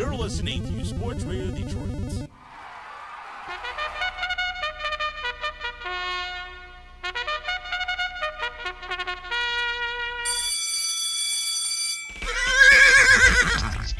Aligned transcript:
You're 0.00 0.14
listening 0.14 0.62
to 0.62 0.82
Sports 0.86 1.24
Radio 1.24 1.50
Detroit. 1.50 2.26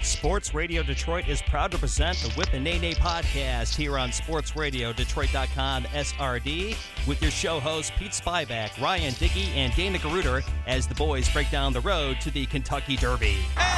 Sports 0.01 0.55
Radio 0.55 0.83
Detroit 0.83 1.29
is 1.29 1.43
proud 1.43 1.71
to 1.73 1.77
present 1.77 2.17
the 2.19 2.31
Whip 2.31 2.49
and 2.55 2.65
Neigh 2.65 2.95
podcast 2.95 3.77
here 3.77 3.99
on 3.99 4.09
sportsradiodetroit.com 4.09 5.85
SRD 5.85 6.77
with 7.07 7.21
your 7.21 7.31
show 7.31 7.61
hosts 7.61 7.93
Pete 7.99 8.13
Spivak, 8.13 8.81
Ryan 8.81 9.13
Dickey, 9.19 9.49
and 9.55 9.75
Dana 9.75 9.99
Garuder 9.99 10.43
as 10.67 10.87
the 10.87 10.95
boys 10.95 11.29
break 11.29 11.51
down 11.51 11.75
the 11.75 11.81
road 11.83 12.23
to 12.23 12.31
the 12.31 12.47
Kentucky 12.47 12.97
Derby. 12.97 13.37
And 13.59 13.70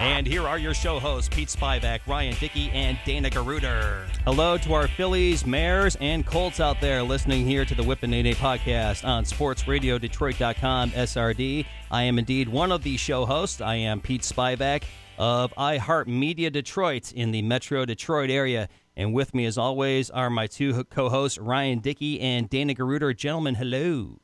And 0.00 0.26
here 0.26 0.48
are 0.48 0.58
your 0.58 0.72
show 0.72 0.98
hosts, 0.98 1.28
Pete 1.28 1.48
Spivak, 1.48 2.00
Ryan 2.06 2.34
Dickey, 2.40 2.70
and 2.70 2.98
Dana 3.04 3.28
Garuder. 3.28 4.06
Hello 4.24 4.56
to 4.56 4.72
our 4.72 4.88
Fillies, 4.88 5.44
Mares, 5.44 5.94
and 6.00 6.24
Colts 6.24 6.58
out 6.58 6.80
there 6.80 7.02
listening 7.02 7.44
here 7.44 7.66
to 7.66 7.74
the 7.74 7.82
Whip 7.82 7.98
and 8.02 8.10
Neigh 8.10 8.22
Neigh 8.22 8.32
podcast 8.32 9.06
on 9.06 9.24
sportsradiodetroit.com 9.24 10.92
SRD. 10.92 11.66
I 11.90 12.02
am 12.04 12.18
indeed 12.18 12.48
one 12.48 12.72
of 12.72 12.82
the 12.82 12.96
show 12.96 13.26
hosts. 13.26 13.60
I 13.60 13.74
am 13.74 14.00
Pete 14.00 14.22
Spivak 14.22 14.84
of 15.18 15.52
iHeartMedia 15.56 16.50
Detroit 16.50 17.12
in 17.12 17.30
the 17.30 17.42
Metro 17.42 17.84
Detroit 17.84 18.30
area. 18.30 18.70
And 18.96 19.12
with 19.12 19.34
me, 19.34 19.44
as 19.44 19.58
always, 19.58 20.08
are 20.08 20.30
my 20.30 20.46
two 20.46 20.82
co 20.84 21.10
hosts, 21.10 21.36
Ryan 21.36 21.80
Dickey 21.80 22.18
and 22.22 22.48
Dana 22.48 22.72
Garuder. 22.72 23.12
Gentlemen, 23.12 23.54
hello. 23.54 24.18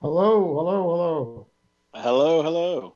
Hello, 0.00 0.54
hello, 0.54 0.82
hello. 0.88 1.46
Hello, 1.92 2.42
hello. 2.42 2.94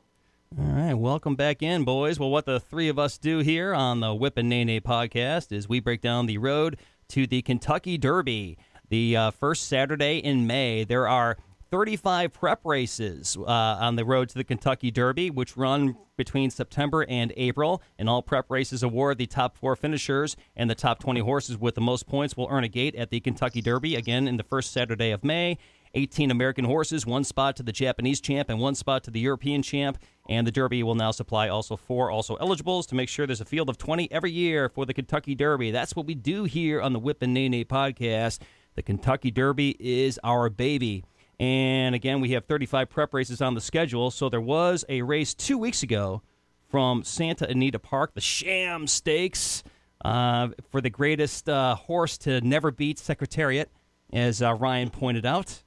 All 0.59 0.67
right, 0.67 0.93
welcome 0.93 1.35
back 1.35 1.63
in, 1.63 1.85
boys. 1.85 2.21
Well, 2.21 2.29
what 2.29 2.45
the 2.45 2.61
three 2.61 2.89
of 2.89 2.99
us 2.99 3.17
do 3.17 3.39
here 3.39 3.73
on 3.73 4.01
the 4.01 4.15
Whip 4.15 4.37
and 4.37 4.51
Neigh 4.51 4.65
Neigh 4.65 4.81
podcast 4.81 5.51
is 5.51 5.67
we 5.67 5.81
break 5.81 6.03
down 6.03 6.27
the 6.27 6.37
road 6.37 6.77
to 7.09 7.27
the 7.27 7.41
Kentucky 7.41 7.97
Derby. 7.97 8.59
The 8.91 9.17
uh, 9.17 9.31
first 9.31 9.67
Saturday 9.67 10.19
in 10.19 10.47
May, 10.47 10.85
there 10.85 11.09
are 11.09 11.39
35 11.71 12.35
prep 12.35 12.61
races 12.67 13.35
uh, 13.39 13.45
on 13.47 13.97
the 13.97 14.05
road 14.05 14.29
to 14.29 14.35
the 14.35 14.45
Kentucky 14.45 14.91
Derby, 14.91 15.31
which 15.31 15.57
run 15.57 15.97
between 16.19 16.51
September 16.51 17.07
and 17.09 17.33
April. 17.39 17.81
And 17.99 18.07
all 18.07 18.21
prep 18.21 18.51
races 18.51 18.83
award 18.83 19.17
the 19.17 19.25
top 19.25 19.57
four 19.57 19.75
finishers, 19.75 20.37
and 20.55 20.69
the 20.69 20.75
top 20.75 20.99
20 20.99 21.21
horses 21.21 21.57
with 21.57 21.77
the 21.77 21.81
most 21.81 22.07
points 22.07 22.37
will 22.37 22.49
earn 22.51 22.63
a 22.63 22.69
gate 22.69 22.95
at 22.95 23.09
the 23.09 23.21
Kentucky 23.21 23.63
Derby 23.63 23.95
again 23.95 24.29
in 24.29 24.37
the 24.37 24.45
first 24.45 24.71
Saturday 24.71 25.13
of 25.13 25.25
May. 25.25 25.57
18 25.95 26.31
American 26.31 26.65
horses, 26.65 27.05
one 27.07 27.25
spot 27.25 27.57
to 27.57 27.63
the 27.63 27.73
Japanese 27.73 28.21
champ, 28.21 28.49
and 28.49 28.59
one 28.59 28.75
spot 28.75 29.05
to 29.05 29.11
the 29.11 29.21
European 29.21 29.63
champ. 29.63 29.99
And 30.29 30.47
the 30.47 30.53
Derby 30.53 30.83
will 30.83 30.95
now 30.95 31.11
supply 31.11 31.49
also 31.49 31.77
four 31.77 32.11
also 32.11 32.37
eligibles 32.37 32.87
to 32.87 32.95
make 32.95 33.09
sure 33.09 33.27
there's 33.27 33.41
a 33.41 33.45
field 33.45 33.69
of 33.69 33.79
20 33.79 34.11
every 34.11 34.31
year 34.31 34.69
for 34.69 34.87
the 34.87 34.95
Kentucky 34.95 35.35
Derby. 35.35 35.71
That's 35.71 35.97
what 35.97 36.07
we 36.07 36.15
do 36.15 36.45
here 36.45 36.81
on 36.81 36.93
the 36.93 36.99
Whip 36.99 37.23
and 37.23 37.35
Neigh 37.35 37.49
Neigh 37.49 37.65
podcast. 37.65 38.41
The 38.75 38.83
Kentucky 38.83 39.31
Derby 39.31 39.77
is 39.79 40.19
our 40.25 40.49
baby. 40.49 41.05
And 41.39 41.95
again, 41.95 42.21
we 42.21 42.31
have 42.31 42.45
35 42.45 42.89
prep 42.89 43.13
races 43.13 43.43
on 43.43 43.55
the 43.55 43.61
schedule. 43.61 44.11
So 44.11 44.29
there 44.29 44.41
was 44.41 44.85
a 44.89 45.03
race 45.03 45.35
two 45.35 45.59
weeks 45.59 45.83
ago 45.83 46.23
from 46.71 47.05
Santa 47.05 47.49
Anita 47.49 47.79
Park, 47.79 48.15
the 48.15 48.21
Sham 48.21 48.87
Stakes, 48.87 49.63
uh, 50.05 50.49
for 50.71 50.81
the 50.81 50.91
greatest 50.91 51.49
uh, 51.49 51.75
horse 51.75 52.17
to 52.19 52.41
never 52.41 52.71
beat 52.71 52.99
Secretariat, 52.99 53.71
as 54.13 54.41
uh, 54.41 54.55
Ryan 54.55 54.91
pointed 54.91 55.27
out 55.27 55.63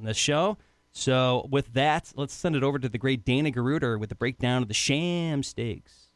in 0.00 0.06
the 0.06 0.14
show. 0.14 0.56
So 0.92 1.46
with 1.50 1.72
that, 1.74 2.12
let's 2.16 2.34
send 2.34 2.56
it 2.56 2.64
over 2.64 2.78
to 2.78 2.88
the 2.88 2.98
great 2.98 3.24
Dana 3.24 3.52
Garuder 3.52 3.98
with 3.98 4.08
the 4.08 4.16
breakdown 4.16 4.62
of 4.62 4.68
the 4.68 4.74
Sham 4.74 5.42
Stakes. 5.42 6.08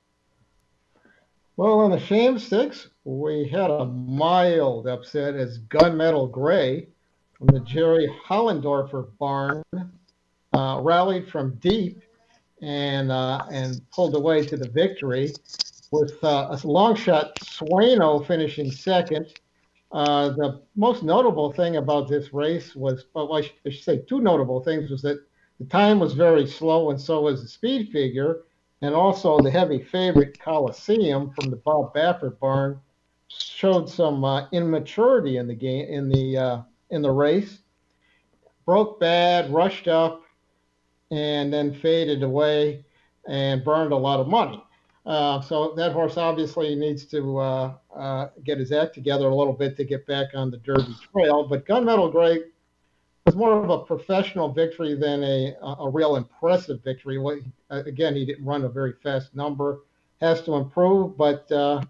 Well, 1.57 1.79
on 1.79 1.93
the 1.93 2.01
Sham 2.01 2.41
Stakes, 2.41 2.89
we 3.05 3.47
had 3.47 3.71
a 3.71 3.85
mild 3.85 4.89
upset 4.89 5.37
as 5.37 5.61
Gunmetal 5.61 6.33
Gray 6.33 6.89
from 7.35 7.47
the 7.49 7.61
Jerry 7.61 8.13
Hollendorfer 8.27 9.17
barn 9.19 9.63
uh, 10.53 10.81
rallied 10.83 11.29
from 11.29 11.55
deep 11.57 12.01
and 12.61 13.13
uh, 13.13 13.45
and 13.53 13.81
pulled 13.91 14.17
away 14.17 14.45
to 14.47 14.57
the 14.57 14.69
victory, 14.69 15.33
with 15.93 16.23
uh, 16.25 16.49
a 16.51 16.67
long 16.67 16.97
shot 16.97 17.39
Sueno 17.41 18.27
finishing 18.27 18.71
second. 18.71 19.27
Uh, 19.95 20.31
the 20.31 20.61
most 20.75 21.05
notable 21.05 21.53
thing 21.53 21.77
about 21.77 22.09
this 22.09 22.35
race 22.35 22.75
was, 22.75 23.05
well, 23.15 23.33
I 23.33 23.43
should, 23.43 23.53
I 23.65 23.71
should 23.71 23.85
say 23.85 23.99
two 23.99 24.21
notable 24.21 24.61
things, 24.61 24.91
was 24.91 25.03
that 25.03 25.25
the 25.61 25.67
time 25.67 26.01
was 26.01 26.15
very 26.15 26.49
slow, 26.49 26.91
and 26.91 27.01
so 27.01 27.21
was 27.21 27.43
the 27.43 27.49
speed 27.49 27.91
figure, 27.93 28.43
and 28.83 28.93
also 28.93 29.39
the 29.39 29.53
heavy 29.53 29.81
favorite 29.81 30.41
Coliseum 30.41 31.31
from 31.31 31.49
the 31.49 31.57
Bob 31.57 31.95
Baffert 31.95 32.41
barn 32.41 32.81
showed 33.29 33.89
some 33.89 34.25
uh, 34.25 34.49
immaturity 34.51 35.37
in 35.37 35.47
the 35.47 35.55
game 35.55 35.87
in 35.89 36.09
the 36.09 36.37
uh, 36.37 36.63
in 36.91 37.01
the 37.01 37.13
race. 37.13 37.61
Broke 38.67 38.99
bad, 38.99 39.53
rushed 39.53 39.87
up, 39.87 40.23
and 41.13 41.53
then 41.53 41.73
faded 41.73 42.25
away 42.25 42.85
and 43.29 43.63
burned 43.63 43.93
a 43.93 43.97
lot 43.97 44.19
of 44.19 44.27
money. 44.27 44.64
Uh, 45.07 45.41
so 45.41 45.75
that 45.77 45.93
horse 45.93 46.17
obviously 46.17 46.75
needs 46.75 47.05
to 47.05 47.39
uh, 47.39 47.75
uh, 47.95 48.29
get 48.43 48.59
his 48.59 48.73
act 48.73 48.95
together 48.95 49.27
a 49.27 49.35
little 49.35 49.53
bit 49.53 49.77
to 49.77 49.85
get 49.85 50.07
back 50.07 50.29
on 50.35 50.51
the 50.51 50.57
Derby 50.59 50.95
trail. 51.13 51.47
But 51.47 51.67
Gunmetal 51.67 52.11
Gray 52.11 52.39
was 53.27 53.37
more 53.37 53.63
of 53.63 53.69
a 53.69 53.79
professional 53.79 54.51
victory 54.51 54.95
than 54.95 55.23
a 55.23 55.55
a 55.79 55.91
real 55.91 56.17
impressive 56.17 56.83
victory. 56.83 57.19
Again, 57.71 58.17
he 58.17 58.25
didn't 58.25 58.45
run 58.45 58.65
a 58.65 58.69
very 58.69 58.95
fast 59.03 59.35
number. 59.35 59.81
Has 60.21 60.41
to 60.43 60.55
improve, 60.55 61.19
but 61.19 61.51
uh, 61.53 61.83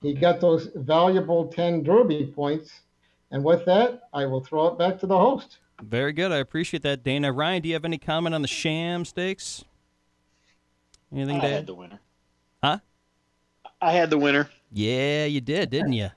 he 0.00 0.14
got 0.14 0.40
those 0.40 0.68
valuable 0.76 1.48
10 1.48 1.82
Derby 1.82 2.32
points. 2.34 2.80
And 3.32 3.42
with 3.42 3.64
that, 3.66 4.08
I 4.14 4.24
will 4.24 4.40
throw 4.40 4.68
it 4.68 4.78
back 4.78 4.98
to 5.00 5.06
the 5.06 5.18
host. 5.18 5.58
Very 5.82 6.12
good. 6.12 6.32
I 6.32 6.36
appreciate 6.38 6.82
that, 6.84 7.02
Dana. 7.02 7.32
Ryan, 7.32 7.62
do 7.62 7.68
you 7.68 7.74
have 7.74 7.84
any 7.84 7.98
comment 7.98 8.34
on 8.34 8.40
the 8.40 8.48
Sham 8.48 9.04
Stakes? 9.04 9.64
Anything 11.12 11.38
I 11.38 11.40
to 11.40 11.48
had 11.48 11.58
add? 11.58 11.66
the 11.66 11.74
winner. 11.74 12.00
Huh? 12.62 12.78
I 13.80 13.92
had 13.92 14.10
the 14.10 14.18
winner. 14.18 14.48
Yeah, 14.72 15.26
you 15.26 15.40
did, 15.40 15.70
didn't 15.70 15.92
you? 15.92 16.10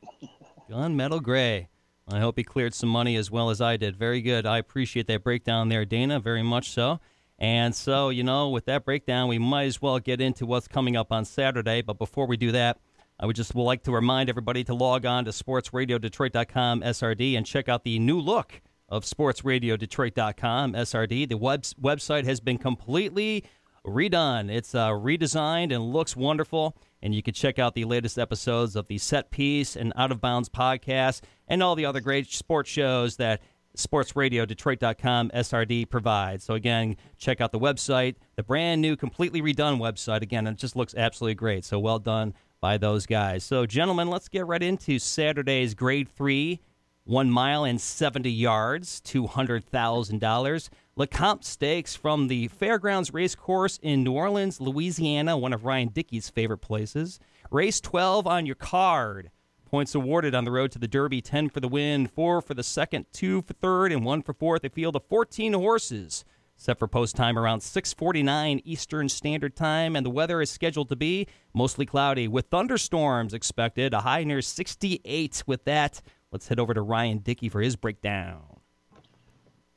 Gunmetal 0.69 1.21
Gray. 1.21 1.69
I 2.11 2.19
hope 2.19 2.37
he 2.37 2.43
cleared 2.43 2.73
some 2.73 2.89
money 2.89 3.15
as 3.15 3.29
well 3.29 3.49
as 3.49 3.61
I 3.61 3.77
did. 3.77 3.95
Very 3.95 4.21
good. 4.21 4.45
I 4.45 4.57
appreciate 4.57 5.07
that 5.07 5.23
breakdown 5.23 5.69
there, 5.69 5.85
Dana, 5.85 6.19
very 6.19 6.41
much 6.41 6.71
so. 6.71 6.99
And 7.37 7.75
so, 7.75 8.09
you 8.09 8.23
know, 8.23 8.49
with 8.49 8.65
that 8.65 8.83
breakdown, 8.83 9.29
we 9.29 9.37
might 9.37 9.65
as 9.65 9.81
well 9.81 9.99
get 9.99 10.19
into 10.19 10.45
what's 10.45 10.67
coming 10.67 10.97
up 10.97 11.11
on 11.11 11.23
Saturday. 11.23 11.81
But 11.81 11.97
before 11.97 12.25
we 12.25 12.35
do 12.35 12.51
that, 12.51 12.79
I 13.19 13.25
would 13.25 13.35
just 13.35 13.55
like 13.55 13.83
to 13.83 13.91
remind 13.91 14.29
everybody 14.29 14.63
to 14.65 14.73
log 14.73 15.05
on 15.05 15.25
to 15.25 15.31
sportsradiodetroit.com 15.31 16.81
SRD 16.81 17.37
and 17.37 17.45
check 17.45 17.69
out 17.69 17.83
the 17.83 17.99
new 17.99 18.19
look 18.19 18.61
of 18.89 19.03
sportsradiodetroit.com 19.03 20.73
SRD. 20.73 21.29
The 21.29 21.37
web- 21.37 21.63
website 21.81 22.25
has 22.25 22.39
been 22.39 22.57
completely 22.57 23.45
redone. 23.85 24.51
It's 24.51 24.75
uh, 24.75 24.89
redesigned 24.89 25.73
and 25.73 25.93
looks 25.93 26.15
wonderful. 26.15 26.75
And 27.01 27.15
you 27.15 27.23
can 27.23 27.33
check 27.33 27.59
out 27.59 27.75
the 27.75 27.85
latest 27.85 28.17
episodes 28.17 28.75
of 28.75 28.87
the 28.87 28.97
Set 28.97 29.31
Piece 29.31 29.75
and 29.75 29.93
Out 29.95 30.11
of 30.11 30.19
Bounds 30.19 30.49
podcast 30.49 31.21
and 31.47 31.63
all 31.63 31.75
the 31.75 31.85
other 31.85 32.01
great 32.01 32.31
sports 32.31 32.69
shows 32.69 33.15
that 33.17 33.41
sportsradiodetroit.com 33.77 35.29
SRD 35.29 35.89
provides. 35.89 36.43
So, 36.43 36.53
again, 36.53 36.97
check 37.17 37.39
out 37.41 37.51
the 37.51 37.59
website, 37.59 38.15
the 38.35 38.43
brand 38.43 38.81
new, 38.81 38.95
completely 38.95 39.41
redone 39.41 39.79
website. 39.79 40.21
Again, 40.21 40.47
it 40.47 40.57
just 40.57 40.75
looks 40.75 40.95
absolutely 40.95 41.35
great. 41.35 41.63
So, 41.65 41.79
well 41.79 41.99
done 41.99 42.33
by 42.61 42.77
those 42.77 43.05
guys. 43.05 43.43
So, 43.43 43.65
gentlemen, 43.65 44.09
let's 44.09 44.27
get 44.27 44.47
right 44.47 44.61
into 44.61 44.99
Saturday's 44.99 45.73
grade 45.73 46.09
three, 46.09 46.61
one 47.05 47.29
mile 47.29 47.63
and 47.63 47.79
70 47.79 48.29
yards, 48.29 49.01
$200,000. 49.01 50.69
Lecomte 50.99 51.45
Stakes 51.45 51.95
from 51.95 52.27
the 52.27 52.49
Fairgrounds 52.49 53.13
Race 53.13 53.33
Course 53.33 53.79
in 53.81 54.03
New 54.03 54.11
Orleans, 54.11 54.59
Louisiana, 54.59 55.37
one 55.37 55.53
of 55.53 55.63
Ryan 55.63 55.87
Dickey's 55.87 56.29
favorite 56.29 56.57
places. 56.57 57.21
Race 57.49 57.79
12 57.79 58.27
on 58.27 58.45
your 58.45 58.55
card. 58.55 59.31
Points 59.65 59.95
awarded 59.95 60.35
on 60.35 60.43
the 60.43 60.51
road 60.51 60.73
to 60.73 60.79
the 60.79 60.89
Derby 60.89 61.21
10 61.21 61.51
for 61.51 61.61
the 61.61 61.69
win, 61.69 62.05
4 62.05 62.41
for 62.41 62.53
the 62.53 62.63
second, 62.63 63.05
2 63.13 63.43
for 63.43 63.53
third, 63.53 63.93
and 63.93 64.03
1 64.03 64.23
for 64.23 64.33
fourth. 64.33 64.65
A 64.65 64.69
field 64.69 64.97
of 64.97 65.05
14 65.05 65.53
horses. 65.53 66.25
Set 66.57 66.77
for 66.77 66.89
post 66.89 67.15
time 67.15 67.39
around 67.39 67.61
6:49 67.61 68.59
Eastern 68.65 69.07
Standard 69.07 69.55
Time, 69.55 69.95
and 69.95 70.05
the 70.05 70.09
weather 70.09 70.41
is 70.41 70.51
scheduled 70.51 70.89
to 70.89 70.97
be 70.97 71.27
mostly 71.53 71.85
cloudy 71.85 72.27
with 72.27 72.47
thunderstorms 72.47 73.33
expected. 73.33 73.93
A 73.93 74.01
high 74.01 74.25
near 74.25 74.41
68. 74.41 75.43
With 75.47 75.63
that, 75.63 76.01
let's 76.33 76.49
head 76.49 76.59
over 76.59 76.73
to 76.73 76.81
Ryan 76.81 77.19
Dickey 77.19 77.47
for 77.47 77.61
his 77.61 77.77
breakdown. 77.77 78.58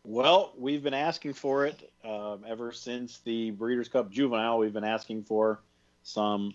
Well, 0.04 0.52
we've 0.58 0.82
been 0.82 0.94
asking 0.94 1.34
for 1.34 1.64
it 1.64 1.92
um, 2.04 2.44
ever 2.46 2.72
since 2.72 3.18
the 3.20 3.52
Breeders' 3.52 3.88
Cup 3.88 4.10
Juvenile. 4.10 4.58
We've 4.58 4.72
been 4.72 4.82
asking 4.82 5.24
for 5.24 5.62
some 6.02 6.52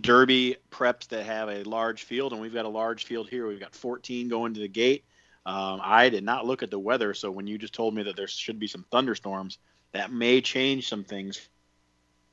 Derby 0.00 0.56
preps 0.70 1.08
that 1.08 1.26
have 1.26 1.50
a 1.50 1.62
large 1.64 2.04
field, 2.04 2.32
and 2.32 2.40
we've 2.40 2.54
got 2.54 2.64
a 2.64 2.70
large 2.70 3.04
field 3.04 3.28
here. 3.28 3.46
We've 3.46 3.60
got 3.60 3.74
14 3.74 4.28
going 4.28 4.54
to 4.54 4.60
the 4.60 4.68
gate. 4.68 5.04
Um, 5.44 5.80
I 5.82 6.08
did 6.08 6.24
not 6.24 6.46
look 6.46 6.62
at 6.62 6.70
the 6.70 6.78
weather, 6.78 7.12
so 7.12 7.30
when 7.30 7.46
you 7.46 7.58
just 7.58 7.74
told 7.74 7.94
me 7.94 8.02
that 8.04 8.16
there 8.16 8.28
should 8.28 8.58
be 8.58 8.66
some 8.66 8.86
thunderstorms, 8.90 9.58
that 9.92 10.10
may 10.10 10.40
change 10.40 10.88
some 10.88 11.04
things 11.04 11.48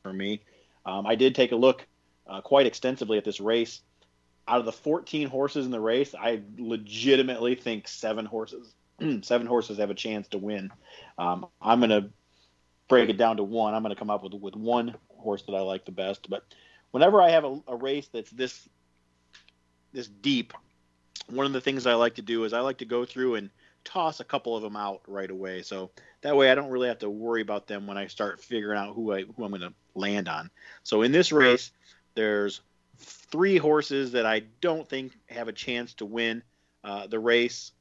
for 0.04 0.14
me. 0.14 0.44
Um, 0.86 1.06
I 1.06 1.16
did 1.16 1.36
take 1.36 1.52
a 1.52 1.58
look 1.58 1.86
uh, 2.26 2.40
quite 2.40 2.68
extensively 2.68 3.18
at 3.18 3.26
this 3.26 3.42
race. 3.42 3.82
Out 4.48 4.60
of 4.60 4.66
the 4.66 4.72
14 4.72 5.28
horses 5.28 5.66
in 5.66 5.72
the 5.72 5.80
race, 5.80 6.16
I 6.16 6.42
legitimately 6.58 7.56
think 7.56 7.88
seven 7.88 8.26
horses, 8.26 8.74
seven 9.22 9.48
horses 9.48 9.78
have 9.78 9.90
a 9.90 9.96
chance 9.96 10.28
to 10.30 10.38
win. 10.38 10.72
Um, 11.18 11.48
I'm 11.62 11.80
going 11.80 11.90
to 11.90 12.10
break 12.88 13.10
it 13.10 13.18
down 13.18 13.38
to 13.38 13.44
one. 13.44 13.74
I'm 13.74 13.84
going 13.84 13.94
to 13.94 14.00
come 14.00 14.10
up 14.10 14.24
with 14.24 14.34
with 14.34 14.56
one 14.56 14.96
horse 15.10 15.44
that 15.44 15.54
I 15.54 15.62
like 15.62 15.86
the 15.86 15.92
best. 15.92 16.30
But 16.30 16.44
whenever 16.92 17.22
I 17.22 17.30
have 17.30 17.46
a, 17.46 17.62
a 17.68 17.76
race 17.76 18.10
that's 18.12 18.32
this 18.32 18.68
this 19.94 20.08
deep, 20.08 20.54
one 21.28 21.46
of 21.46 21.54
the 21.54 21.62
things 21.62 21.86
I 21.86 21.94
like 21.94 22.16
to 22.16 22.22
do 22.22 22.44
is 22.44 22.54
I 22.54 22.60
like 22.60 22.78
to 22.80 22.86
go 22.86 23.06
through 23.06 23.36
and 23.36 23.50
toss 23.84 24.20
a 24.20 24.26
couple 24.26 24.56
of 24.56 24.62
them 24.62 24.76
out 24.76 25.02
right 25.08 25.30
away. 25.30 25.62
So 25.62 25.92
that 26.22 26.36
way 26.36 26.52
I 26.52 26.56
don't 26.56 26.70
really 26.70 26.88
have 26.88 27.00
to 27.00 27.10
worry 27.10 27.42
about 27.42 27.68
them 27.68 27.88
when 27.88 27.98
I 27.98 28.08
start 28.08 28.44
figuring 28.44 28.78
out 28.78 28.96
who 28.96 29.14
I 29.14 29.24
who 29.24 29.44
I'm 29.44 29.52
going 29.52 29.62
to 29.62 29.74
land 29.96 30.28
on. 30.28 30.50
So 30.84 31.02
in 31.02 31.12
this 31.12 31.32
race, 31.32 31.72
there's 32.16 32.62
three 32.98 33.58
horses 33.58 34.12
that 34.12 34.26
I 34.26 34.42
don't 34.62 34.88
think 34.88 35.14
have 35.28 35.48
a 35.48 35.54
chance 35.54 35.94
to 35.96 36.06
win 36.06 36.44
uh, 36.84 37.08
the 37.08 37.20
race, 37.20 37.72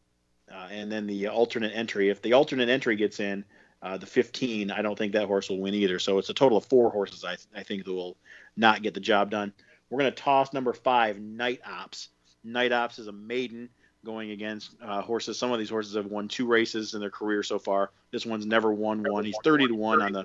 uh, 0.52 0.68
and 0.70 0.90
then 0.90 1.06
the 1.06 1.28
alternate 1.28 1.72
entry. 1.74 2.10
If 2.10 2.22
the 2.22 2.34
alternate 2.34 2.68
entry 2.68 2.96
gets 2.96 3.20
in, 3.20 3.44
uh, 3.82 3.96
the 3.96 4.06
15, 4.06 4.70
I 4.70 4.82
don't 4.82 4.98
think 4.98 5.12
that 5.12 5.26
horse 5.26 5.48
will 5.48 5.60
win 5.60 5.74
either. 5.74 5.98
So 5.98 6.18
it's 6.18 6.30
a 6.30 6.34
total 6.34 6.58
of 6.58 6.64
four 6.64 6.90
horses 6.90 7.24
I, 7.24 7.36
I 7.54 7.62
think 7.62 7.84
that 7.84 7.92
will 7.92 8.16
not 8.56 8.82
get 8.82 8.94
the 8.94 9.00
job 9.00 9.30
done. 9.30 9.52
We're 9.88 10.00
going 10.00 10.12
to 10.12 10.22
toss 10.22 10.52
number 10.52 10.72
five, 10.72 11.20
Night 11.20 11.60
Ops. 11.64 12.08
Night 12.44 12.72
Ops 12.72 12.98
is 12.98 13.06
a 13.06 13.12
maiden 13.12 13.68
going 14.04 14.30
against 14.30 14.74
uh, 14.82 15.00
horses. 15.02 15.38
Some 15.38 15.52
of 15.52 15.58
these 15.58 15.70
horses 15.70 15.94
have 15.94 16.06
won 16.06 16.28
two 16.28 16.46
races 16.46 16.94
in 16.94 17.00
their 17.00 17.10
career 17.10 17.42
so 17.42 17.58
far. 17.58 17.90
This 18.10 18.26
one's 18.26 18.46
never 18.46 18.72
won 18.72 19.02
one. 19.02 19.24
He's 19.24 19.36
30 19.44 19.68
to 19.68 19.74
one 19.74 20.02
on 20.02 20.12
the 20.12 20.24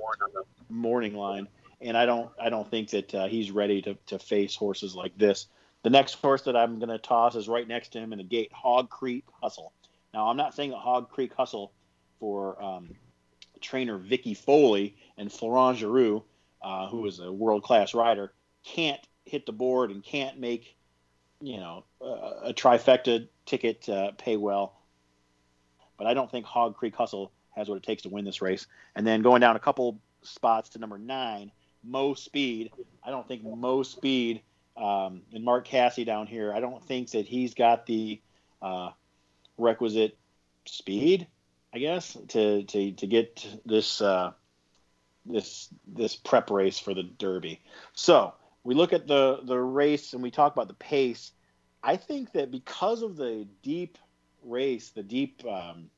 morning 0.69 1.15
line, 1.15 1.47
and 1.81 1.97
I 1.97 2.05
don't 2.05 2.29
I 2.41 2.49
don't 2.49 2.69
think 2.69 2.89
that 2.89 3.13
uh, 3.13 3.27
he's 3.27 3.51
ready 3.51 3.81
to, 3.83 3.95
to 4.07 4.19
face 4.19 4.55
horses 4.55 4.95
like 4.95 5.17
this. 5.17 5.47
The 5.83 5.89
next 5.89 6.13
horse 6.13 6.43
that 6.43 6.55
I'm 6.55 6.79
going 6.79 6.89
to 6.89 6.97
toss 6.97 7.35
is 7.35 7.49
right 7.49 7.67
next 7.67 7.89
to 7.89 7.99
him 7.99 8.13
in 8.13 8.19
the 8.19 8.23
gate, 8.23 8.51
Hog 8.53 8.89
Creek 8.89 9.25
Hustle. 9.41 9.73
Now 10.13 10.27
I'm 10.27 10.37
not 10.37 10.53
saying 10.53 10.71
that 10.71 10.77
Hog 10.77 11.09
Creek 11.09 11.33
Hustle 11.33 11.71
for 12.19 12.61
um, 12.61 12.95
trainer 13.61 13.97
Vicki 13.97 14.33
Foley 14.33 14.95
and 15.17 15.31
Florent 15.31 15.79
Geroux, 15.79 16.23
uh, 16.61 16.87
who 16.87 17.05
is 17.05 17.19
a 17.19 17.31
world 17.31 17.63
class 17.63 17.93
rider, 17.93 18.33
can't 18.63 19.01
hit 19.25 19.45
the 19.45 19.51
board 19.51 19.91
and 19.91 20.03
can't 20.03 20.39
make 20.39 20.75
you 21.41 21.57
know 21.57 21.83
uh, 22.01 22.49
a 22.49 22.53
trifecta 22.53 23.27
ticket 23.45 23.87
uh, 23.89 24.11
pay 24.17 24.37
well. 24.37 24.73
But 25.97 26.07
I 26.07 26.13
don't 26.13 26.29
think 26.29 26.45
Hog 26.45 26.75
Creek 26.75 26.95
Hustle 26.95 27.31
has 27.55 27.69
what 27.69 27.75
it 27.75 27.83
takes 27.83 28.03
to 28.03 28.09
win 28.09 28.25
this 28.25 28.41
race. 28.41 28.67
And 28.95 29.05
then 29.05 29.21
going 29.21 29.41
down 29.41 29.55
a 29.55 29.59
couple 29.59 29.99
spots 30.21 30.69
to 30.69 30.79
number 30.79 30.97
nine, 30.97 31.51
Mo 31.83 32.13
Speed. 32.13 32.71
I 33.03 33.11
don't 33.11 33.27
think 33.27 33.43
Mo 33.43 33.83
Speed 33.83 34.41
um, 34.75 35.21
and 35.33 35.43
Mark 35.43 35.65
Casse 35.65 36.03
down 36.05 36.27
here. 36.27 36.53
I 36.53 36.59
don't 36.59 36.83
think 36.83 37.11
that 37.11 37.27
he's 37.27 37.53
got 37.53 37.85
the 37.85 38.19
uh, 38.61 38.91
requisite 39.57 40.17
speed 40.65 41.27
I 41.73 41.79
guess, 41.79 42.15
to 42.29 42.63
to 42.63 42.91
to 42.91 43.07
get 43.07 43.45
this 43.65 43.99
uh, 43.99 44.31
this 45.25 45.69
this 45.87 46.15
prep 46.15 46.51
race 46.51 46.77
for 46.77 46.93
the 46.93 47.03
Derby. 47.03 47.61
So 47.93 48.35
we 48.63 48.75
look 48.75 48.93
at 48.93 49.07
the 49.07 49.39
the 49.43 49.59
race 49.59 50.13
and 50.13 50.21
we 50.21 50.29
talk 50.29 50.53
about 50.53 50.67
the 50.67 50.75
pace. 50.75 51.31
I 51.81 51.97
think 51.97 52.33
that 52.33 52.51
because 52.51 53.01
of 53.01 53.17
the 53.17 53.47
deep 53.63 53.97
race, 54.43 54.91
the 54.91 55.03
deep 55.03 55.43
um, 55.45 55.89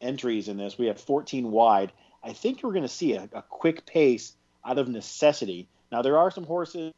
entries 0.00 0.48
in 0.48 0.56
this, 0.56 0.78
we 0.78 0.86
have 0.86 1.00
14 1.00 1.50
wide. 1.50 1.92
I 2.24 2.32
think 2.32 2.62
we're 2.62 2.72
going 2.72 2.82
to 2.82 2.88
see 2.88 3.12
a, 3.12 3.28
a 3.34 3.42
quick 3.42 3.84
pace 3.84 4.34
out 4.64 4.78
of 4.78 4.88
necessity. 4.88 5.68
Now 5.92 6.00
there 6.00 6.16
are 6.16 6.30
some 6.30 6.44
horses 6.44 6.92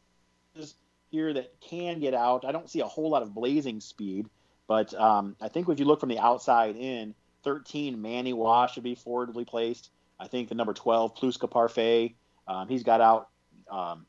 here 1.11 1.33
that 1.33 1.59
can 1.59 1.99
get 1.99 2.13
out. 2.13 2.45
I 2.45 2.51
don't 2.53 2.69
see 2.69 2.79
a 2.79 2.87
whole 2.87 3.09
lot 3.09 3.21
of 3.21 3.35
blazing 3.35 3.81
speed, 3.81 4.27
but 4.67 4.93
um, 4.93 5.35
I 5.41 5.47
think 5.47 5.69
if 5.69 5.79
you 5.79 5.85
look 5.85 5.99
from 5.99 6.09
the 6.09 6.19
outside 6.19 6.75
in, 6.75 7.15
13, 7.43 8.01
Manny 8.01 8.33
Wah 8.33 8.67
should 8.67 8.83
be 8.83 8.95
forwardly 8.95 9.45
placed. 9.45 9.89
I 10.19 10.27
think 10.27 10.49
the 10.49 10.55
number 10.55 10.73
12, 10.73 11.15
Plus 11.15 11.37
Que 11.37 11.47
Parfait, 11.47 12.15
um, 12.47 12.67
he's 12.67 12.83
got 12.83 12.99
out 12.99 13.29
um, 13.71 14.05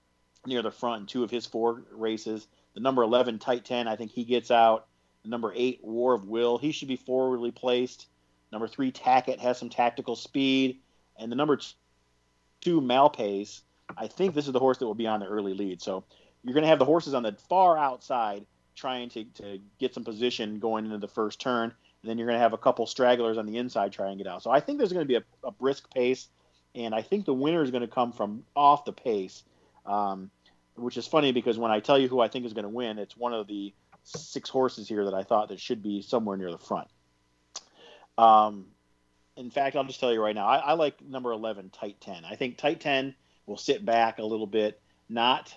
near 0.46 0.62
the 0.62 0.70
front 0.70 1.02
in 1.02 1.06
two 1.06 1.22
of 1.22 1.30
his 1.30 1.46
four 1.46 1.84
races. 1.92 2.48
The 2.74 2.80
number 2.80 3.02
11, 3.02 3.38
Tight 3.38 3.64
10, 3.64 3.86
I 3.86 3.96
think 3.96 4.10
he 4.10 4.24
gets 4.24 4.50
out. 4.50 4.86
The 5.22 5.28
number 5.28 5.52
8, 5.54 5.80
War 5.82 6.14
of 6.14 6.24
Will, 6.24 6.58
he 6.58 6.72
should 6.72 6.88
be 6.88 6.96
forwardly 6.96 7.50
placed. 7.50 8.08
Number 8.50 8.66
3, 8.66 8.90
Tackett 8.90 9.38
has 9.38 9.58
some 9.58 9.68
tactical 9.68 10.16
speed. 10.16 10.80
And 11.16 11.30
the 11.30 11.36
number 11.36 11.60
2, 12.62 12.80
Malpais, 12.80 13.60
I 13.96 14.06
think 14.06 14.34
this 14.34 14.46
is 14.46 14.52
the 14.52 14.58
horse 14.58 14.78
that 14.78 14.86
will 14.86 14.94
be 14.94 15.06
on 15.06 15.20
the 15.20 15.26
early 15.26 15.54
lead. 15.54 15.82
So 15.82 16.04
you're 16.42 16.54
going 16.54 16.62
to 16.62 16.68
have 16.68 16.78
the 16.78 16.84
horses 16.84 17.14
on 17.14 17.22
the 17.22 17.32
far 17.48 17.76
outside 17.76 18.46
trying 18.78 19.08
to, 19.10 19.24
to 19.24 19.58
get 19.78 19.92
some 19.92 20.04
position 20.04 20.58
going 20.58 20.84
into 20.86 20.98
the 20.98 21.08
first 21.08 21.40
turn 21.40 21.64
And 21.64 22.10
then 22.10 22.16
you're 22.16 22.26
going 22.26 22.36
to 22.36 22.42
have 22.42 22.52
a 22.52 22.58
couple 22.58 22.86
stragglers 22.86 23.36
on 23.36 23.46
the 23.46 23.58
inside 23.58 23.92
trying 23.92 24.16
to 24.16 24.24
get 24.24 24.30
out. 24.30 24.42
So 24.42 24.50
I 24.50 24.60
think 24.60 24.78
there's 24.78 24.92
going 24.92 25.04
to 25.04 25.08
be 25.08 25.16
a, 25.16 25.24
a 25.44 25.50
brisk 25.50 25.92
pace, 25.92 26.28
and 26.74 26.94
I 26.94 27.02
think 27.02 27.26
the 27.26 27.34
winner 27.34 27.62
is 27.62 27.70
going 27.70 27.82
to 27.82 27.88
come 27.88 28.12
from 28.12 28.44
off 28.54 28.84
the 28.84 28.92
pace, 28.92 29.42
um, 29.84 30.30
which 30.76 30.96
is 30.96 31.06
funny 31.06 31.32
because 31.32 31.58
when 31.58 31.72
I 31.72 31.80
tell 31.80 31.98
you 31.98 32.08
who 32.08 32.20
I 32.20 32.28
think 32.28 32.46
is 32.46 32.52
going 32.52 32.64
to 32.64 32.70
win, 32.70 32.98
it's 32.98 33.16
one 33.16 33.34
of 33.34 33.46
the 33.48 33.74
six 34.04 34.48
horses 34.48 34.88
here 34.88 35.04
that 35.04 35.14
I 35.14 35.24
thought 35.24 35.48
that 35.48 35.60
should 35.60 35.82
be 35.82 36.00
somewhere 36.00 36.36
near 36.36 36.50
the 36.50 36.58
front. 36.58 36.88
Um, 38.16 38.66
in 39.36 39.50
fact, 39.50 39.76
I'll 39.76 39.84
just 39.84 40.00
tell 40.00 40.12
you 40.12 40.22
right 40.22 40.34
now, 40.34 40.46
I, 40.46 40.56
I 40.58 40.72
like 40.72 41.00
number 41.02 41.32
11, 41.32 41.70
Tight 41.70 42.00
10. 42.00 42.24
I 42.24 42.36
think 42.36 42.58
Tight 42.58 42.80
10 42.80 43.14
will 43.46 43.56
sit 43.56 43.84
back 43.84 44.18
a 44.18 44.24
little 44.24 44.46
bit, 44.46 44.80
not 45.08 45.54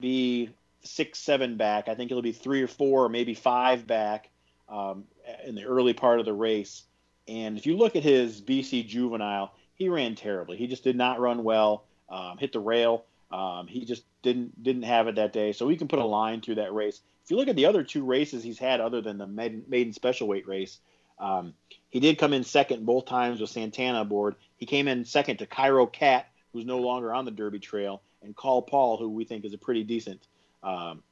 be 0.00 0.50
six, 0.84 1.18
seven 1.18 1.56
back. 1.56 1.88
I 1.88 1.94
think 1.94 2.10
it'll 2.10 2.22
be 2.22 2.32
three 2.32 2.62
or 2.62 2.68
four, 2.68 3.08
maybe 3.08 3.34
five 3.34 3.86
back 3.86 4.30
um, 4.68 5.04
in 5.44 5.54
the 5.54 5.64
early 5.64 5.92
part 5.92 6.20
of 6.20 6.26
the 6.26 6.32
race. 6.32 6.84
And 7.28 7.56
if 7.56 7.66
you 7.66 7.76
look 7.76 7.96
at 7.96 8.02
his 8.02 8.40
BC 8.40 8.86
Juvenile, 8.86 9.52
he 9.74 9.88
ran 9.88 10.14
terribly. 10.14 10.56
He 10.56 10.66
just 10.66 10.84
did 10.84 10.96
not 10.96 11.20
run 11.20 11.44
well. 11.44 11.84
Um, 12.08 12.36
hit 12.38 12.52
the 12.52 12.60
rail. 12.60 13.04
Um, 13.30 13.66
he 13.66 13.84
just 13.84 14.04
didn't 14.22 14.62
didn't 14.62 14.82
have 14.82 15.08
it 15.08 15.14
that 15.14 15.32
day. 15.32 15.52
So 15.52 15.66
we 15.66 15.76
can 15.76 15.88
put 15.88 15.98
a 15.98 16.04
line 16.04 16.40
through 16.40 16.56
that 16.56 16.74
race. 16.74 17.00
If 17.24 17.30
you 17.30 17.36
look 17.36 17.48
at 17.48 17.56
the 17.56 17.66
other 17.66 17.82
two 17.82 18.04
races 18.04 18.42
he's 18.42 18.58
had, 18.58 18.80
other 18.80 19.00
than 19.00 19.16
the 19.16 19.26
maiden, 19.26 19.64
maiden 19.68 19.92
special 19.92 20.26
weight 20.26 20.46
race, 20.46 20.78
um, 21.18 21.54
he 21.88 22.00
did 22.00 22.18
come 22.18 22.32
in 22.32 22.42
second 22.42 22.84
both 22.84 23.06
times 23.06 23.40
with 23.40 23.50
Santana 23.50 24.00
aboard. 24.00 24.34
He 24.56 24.66
came 24.66 24.88
in 24.88 25.04
second 25.04 25.38
to 25.38 25.46
Cairo 25.46 25.86
Cat, 25.86 26.28
who's 26.52 26.66
no 26.66 26.78
longer 26.78 27.14
on 27.14 27.24
the 27.24 27.30
Derby 27.30 27.60
Trail, 27.60 28.02
and 28.22 28.34
Call 28.34 28.62
Paul, 28.62 28.98
who 28.98 29.08
we 29.08 29.24
think 29.24 29.44
is 29.44 29.54
a 29.54 29.58
pretty 29.58 29.84
decent 29.84 30.26
um, 30.62 31.02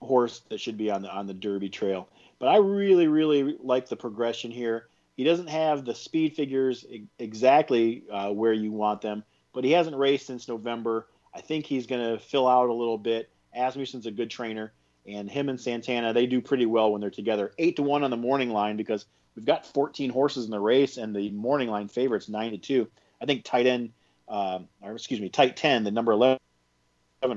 horse 0.00 0.42
that 0.48 0.60
should 0.60 0.78
be 0.78 0.90
on 0.90 1.02
the 1.02 1.10
on 1.10 1.26
the 1.26 1.34
Derby 1.34 1.68
Trail. 1.68 2.08
But 2.38 2.48
I 2.48 2.58
really, 2.58 3.08
really 3.08 3.56
like 3.60 3.88
the 3.88 3.96
progression 3.96 4.50
here. 4.50 4.88
He 5.16 5.24
doesn't 5.24 5.48
have 5.48 5.84
the 5.84 5.94
speed 5.94 6.36
figures 6.36 6.86
exactly 7.18 8.04
uh, 8.10 8.30
where 8.30 8.52
you 8.52 8.70
want 8.70 9.00
them, 9.00 9.24
but 9.52 9.64
he 9.64 9.72
hasn't 9.72 9.96
raced 9.96 10.26
since 10.26 10.46
November. 10.46 11.08
I 11.34 11.40
think 11.40 11.66
he's 11.66 11.86
going 11.86 12.12
to 12.12 12.22
fill 12.22 12.46
out 12.46 12.68
a 12.68 12.72
little 12.72 12.98
bit. 12.98 13.28
Asmussen's 13.56 14.06
a 14.06 14.12
good 14.12 14.30
trainer, 14.30 14.72
and 15.06 15.28
him 15.28 15.48
and 15.48 15.60
Santana 15.60 16.12
they 16.12 16.26
do 16.26 16.40
pretty 16.40 16.66
well 16.66 16.92
when 16.92 17.00
they're 17.00 17.10
together. 17.10 17.52
Eight 17.58 17.76
to 17.76 17.82
one 17.82 18.04
on 18.04 18.10
the 18.10 18.16
morning 18.16 18.50
line 18.50 18.76
because 18.76 19.06
we've 19.34 19.44
got 19.44 19.66
14 19.66 20.10
horses 20.10 20.44
in 20.44 20.52
the 20.52 20.60
race, 20.60 20.96
and 20.96 21.14
the 21.14 21.30
morning 21.30 21.68
line 21.68 21.88
favorites 21.88 22.28
nine 22.28 22.52
to 22.52 22.58
two. 22.58 22.88
I 23.20 23.26
think 23.26 23.42
tight 23.42 23.66
end, 23.66 23.90
uh, 24.28 24.60
or 24.80 24.92
excuse 24.92 25.20
me, 25.20 25.28
tight 25.28 25.56
ten, 25.56 25.82
the 25.82 25.90
number 25.90 26.12
11 26.12 26.38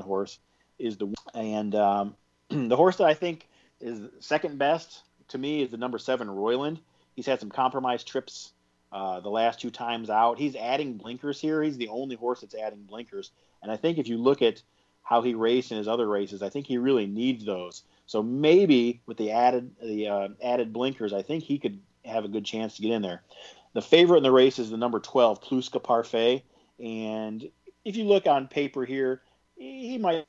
horse 0.01 0.37
is 0.81 0.97
the 0.97 1.13
and 1.33 1.75
um, 1.75 2.15
the 2.49 2.75
horse 2.75 2.97
that 2.97 3.07
I 3.07 3.13
think 3.13 3.47
is 3.79 4.01
second 4.19 4.57
best 4.57 5.03
to 5.29 5.37
me 5.37 5.61
is 5.61 5.71
the 5.71 5.77
number 5.77 5.97
seven 5.97 6.27
Roiland. 6.27 6.79
He's 7.15 7.25
had 7.25 7.39
some 7.39 7.49
compromised 7.49 8.07
trips 8.07 8.53
uh, 8.91 9.19
the 9.19 9.29
last 9.29 9.59
two 9.59 9.69
times 9.71 10.09
out. 10.09 10.37
He's 10.37 10.55
adding 10.55 10.97
blinkers 10.97 11.39
here. 11.39 11.61
He's 11.63 11.77
the 11.77 11.87
only 11.87 12.15
horse 12.15 12.41
that's 12.41 12.55
adding 12.55 12.83
blinkers. 12.83 13.31
And 13.61 13.71
I 13.71 13.77
think 13.77 13.97
if 13.97 14.07
you 14.07 14.17
look 14.17 14.41
at 14.41 14.61
how 15.03 15.21
he 15.21 15.33
raced 15.33 15.71
in 15.71 15.77
his 15.77 15.87
other 15.87 16.07
races, 16.07 16.41
I 16.41 16.49
think 16.49 16.67
he 16.67 16.77
really 16.77 17.07
needs 17.07 17.45
those. 17.45 17.83
So 18.05 18.21
maybe 18.21 19.01
with 19.05 19.17
the 19.17 19.31
added 19.31 19.71
the 19.81 20.07
uh, 20.07 20.27
added 20.43 20.73
blinkers, 20.73 21.13
I 21.13 21.21
think 21.21 21.43
he 21.43 21.57
could 21.57 21.79
have 22.05 22.25
a 22.25 22.29
good 22.29 22.45
chance 22.45 22.75
to 22.75 22.81
get 22.81 22.91
in 22.91 23.01
there. 23.01 23.21
The 23.73 23.81
favorite 23.81 24.17
in 24.17 24.23
the 24.23 24.31
race 24.31 24.59
is 24.59 24.69
the 24.69 24.77
number 24.77 24.99
12, 24.99 25.41
Plus 25.41 25.69
Que 25.69 25.79
Parfait. 25.79 26.43
And 26.79 27.49
if 27.85 27.95
you 27.95 28.03
look 28.03 28.27
on 28.27 28.47
paper 28.47 28.83
here, 28.83 29.21
he 29.55 29.97
might 29.97 30.25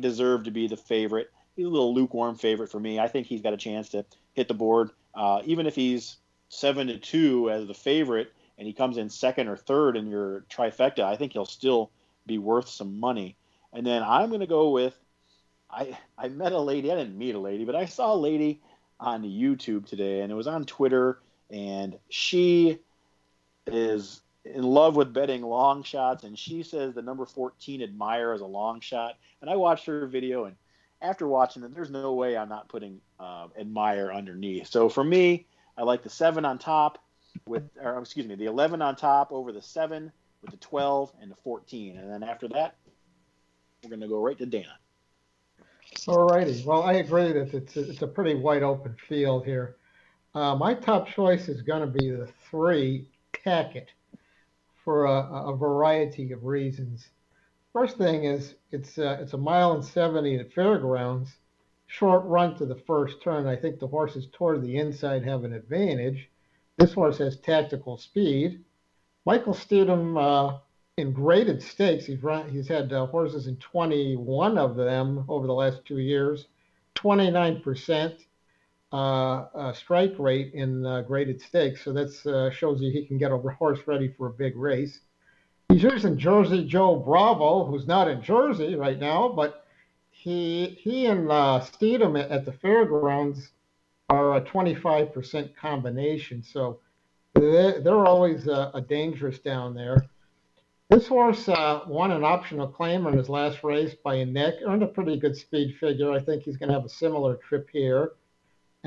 deserve 0.00 0.44
to 0.44 0.50
be 0.50 0.66
the 0.66 0.76
favorite 0.76 1.30
he's 1.58 1.66
a 1.66 1.70
little 1.70 1.92
lukewarm 1.92 2.36
favorite 2.36 2.70
for 2.70 2.78
me. 2.78 3.00
I 3.00 3.08
think 3.08 3.26
he's 3.26 3.42
got 3.42 3.52
a 3.52 3.58
chance 3.58 3.88
to 3.90 4.04
hit 4.32 4.46
the 4.46 4.54
board, 4.54 4.90
uh, 5.14 5.42
even 5.44 5.66
if 5.66 5.74
he's 5.74 6.16
seven 6.48 6.86
to 6.86 6.98
two 6.98 7.50
as 7.50 7.66
the 7.66 7.74
favorite, 7.74 8.32
and 8.56 8.66
he 8.66 8.72
comes 8.72 8.96
in 8.96 9.10
second 9.10 9.48
or 9.48 9.56
third 9.56 9.96
in 9.96 10.06
your 10.06 10.44
trifecta. 10.48 11.02
I 11.02 11.16
think 11.16 11.32
he'll 11.32 11.44
still 11.44 11.90
be 12.26 12.38
worth 12.38 12.68
some 12.68 13.00
money. 13.00 13.36
And 13.72 13.84
then 13.84 14.04
I'm 14.04 14.28
going 14.28 14.40
to 14.40 14.46
go 14.46 14.70
with 14.70 14.96
I 15.68 15.98
I 16.16 16.28
met 16.28 16.52
a 16.52 16.60
lady. 16.60 16.92
I 16.92 16.94
didn't 16.94 17.18
meet 17.18 17.34
a 17.34 17.40
lady, 17.40 17.64
but 17.64 17.74
I 17.74 17.86
saw 17.86 18.14
a 18.14 18.16
lady 18.16 18.60
on 19.00 19.24
YouTube 19.24 19.86
today, 19.86 20.20
and 20.20 20.32
it 20.32 20.36
was 20.36 20.46
on 20.46 20.64
Twitter, 20.64 21.18
and 21.50 21.98
she 22.08 22.78
is 23.66 24.20
in 24.54 24.62
love 24.62 24.96
with 24.96 25.12
betting 25.12 25.42
long 25.42 25.82
shots, 25.82 26.24
and 26.24 26.38
she 26.38 26.62
says 26.62 26.94
the 26.94 27.02
number 27.02 27.26
14 27.26 27.82
Admire 27.82 28.32
is 28.32 28.40
a 28.40 28.46
long 28.46 28.80
shot. 28.80 29.16
And 29.40 29.50
I 29.50 29.56
watched 29.56 29.86
her 29.86 30.06
video, 30.06 30.44
and 30.44 30.56
after 31.00 31.26
watching 31.28 31.62
it, 31.62 31.74
there's 31.74 31.90
no 31.90 32.14
way 32.14 32.36
I'm 32.36 32.48
not 32.48 32.68
putting 32.68 33.00
uh, 33.20 33.48
Admire 33.58 34.12
underneath. 34.12 34.68
So 34.68 34.88
for 34.88 35.04
me, 35.04 35.46
I 35.76 35.82
like 35.82 36.02
the 36.02 36.10
seven 36.10 36.44
on 36.44 36.58
top 36.58 36.98
with, 37.46 37.68
or 37.80 37.98
excuse 38.00 38.26
me, 38.26 38.34
the 38.34 38.46
11 38.46 38.82
on 38.82 38.96
top 38.96 39.32
over 39.32 39.52
the 39.52 39.62
seven 39.62 40.10
with 40.42 40.50
the 40.50 40.56
12 40.58 41.12
and 41.20 41.30
the 41.30 41.36
14, 41.36 41.96
and 41.98 42.10
then 42.10 42.22
after 42.22 42.48
that, 42.48 42.76
we're 43.82 43.90
going 43.90 44.00
to 44.00 44.08
go 44.08 44.20
right 44.20 44.38
to 44.38 44.46
Dana. 44.46 44.76
All 46.06 46.26
righty. 46.26 46.62
Well, 46.66 46.82
I 46.82 46.94
agree 46.94 47.32
that 47.32 47.54
it's 47.54 47.76
a, 47.76 47.90
it's 47.90 48.02
a 48.02 48.06
pretty 48.06 48.34
wide 48.34 48.62
open 48.62 48.96
field 49.08 49.44
here. 49.44 49.76
Uh, 50.34 50.54
my 50.54 50.74
top 50.74 51.08
choice 51.08 51.48
is 51.48 51.62
going 51.62 51.80
to 51.80 51.86
be 51.86 52.10
the 52.10 52.28
three 52.50 53.08
Tackett 53.32 53.86
for 54.88 55.04
a, 55.04 55.50
a, 55.50 55.54
variety 55.54 56.32
of 56.32 56.46
reasons. 56.46 57.10
First 57.74 57.98
thing 57.98 58.24
is 58.24 58.54
it's 58.72 58.96
uh, 58.96 59.18
it's 59.20 59.34
a 59.34 59.36
mile 59.36 59.72
and 59.72 59.84
70 59.84 60.36
at 60.36 60.50
fairgrounds, 60.50 61.28
short 61.88 62.24
run 62.24 62.56
to 62.56 62.64
the 62.64 62.82
first 62.86 63.20
turn. 63.20 63.46
I 63.46 63.54
think 63.54 63.80
the 63.80 63.86
horses 63.86 64.28
toward 64.32 64.62
the 64.62 64.78
inside 64.78 65.26
have 65.26 65.44
an 65.44 65.52
advantage. 65.52 66.30
This 66.78 66.94
horse 66.94 67.18
has 67.18 67.36
tactical 67.36 67.98
speed. 67.98 68.64
Michael 69.26 69.52
Stidham 69.52 70.16
uh, 70.16 70.56
in 70.96 71.12
graded 71.12 71.62
stakes, 71.62 72.06
he's 72.06 72.22
run, 72.22 72.48
he's 72.48 72.68
had 72.68 72.90
uh, 72.90 73.04
horses 73.08 73.46
in 73.46 73.56
21 73.56 74.56
of 74.56 74.74
them 74.74 75.22
over 75.28 75.46
the 75.46 75.52
last 75.52 75.84
two 75.84 75.98
years, 75.98 76.46
29% 76.94 78.14
uh, 78.14 78.16
uh, 78.92 79.72
strike 79.72 80.14
rate 80.18 80.52
in 80.54 80.84
uh, 80.86 81.02
graded 81.02 81.40
stakes. 81.40 81.84
So 81.84 81.92
that 81.92 82.26
uh, 82.26 82.50
shows 82.50 82.80
you 82.80 82.90
he 82.90 83.06
can 83.06 83.18
get 83.18 83.32
a 83.32 83.36
horse 83.36 83.80
ready 83.86 84.08
for 84.08 84.28
a 84.28 84.32
big 84.32 84.56
race. 84.56 85.00
He's 85.68 85.82
using 85.82 86.16
Jersey 86.16 86.64
Joe 86.64 86.96
Bravo, 86.96 87.64
who's 87.64 87.86
not 87.86 88.08
in 88.08 88.22
Jersey 88.22 88.74
right 88.74 88.98
now, 88.98 89.28
but 89.28 89.66
he 90.10 90.78
he 90.80 91.06
and 91.06 91.30
uh, 91.30 91.60
Stidham 91.60 92.18
at, 92.18 92.44
the 92.44 92.52
fairgrounds 92.52 93.50
are 94.08 94.36
a 94.36 94.40
25% 94.40 95.54
combination. 95.54 96.42
So 96.42 96.80
they're, 97.34 97.80
they're 97.82 98.06
always 98.06 98.46
a, 98.46 98.70
a 98.74 98.80
dangerous 98.80 99.38
down 99.38 99.74
there. 99.74 100.08
This 100.88 101.06
horse 101.06 101.46
uh, 101.50 101.82
won 101.86 102.10
an 102.12 102.24
optional 102.24 102.66
claim 102.66 103.06
in 103.06 103.16
his 103.18 103.28
last 103.28 103.62
race 103.62 103.94
by 104.02 104.14
a 104.14 104.24
neck, 104.24 104.54
earned 104.66 104.82
a 104.82 104.86
pretty 104.86 105.18
good 105.18 105.36
speed 105.36 105.76
figure. 105.78 106.10
I 106.10 106.18
think 106.18 106.44
he's 106.44 106.56
going 106.56 106.70
to 106.70 106.74
have 106.74 106.86
a 106.86 106.88
similar 106.88 107.36
trip 107.36 107.68
here. 107.70 108.12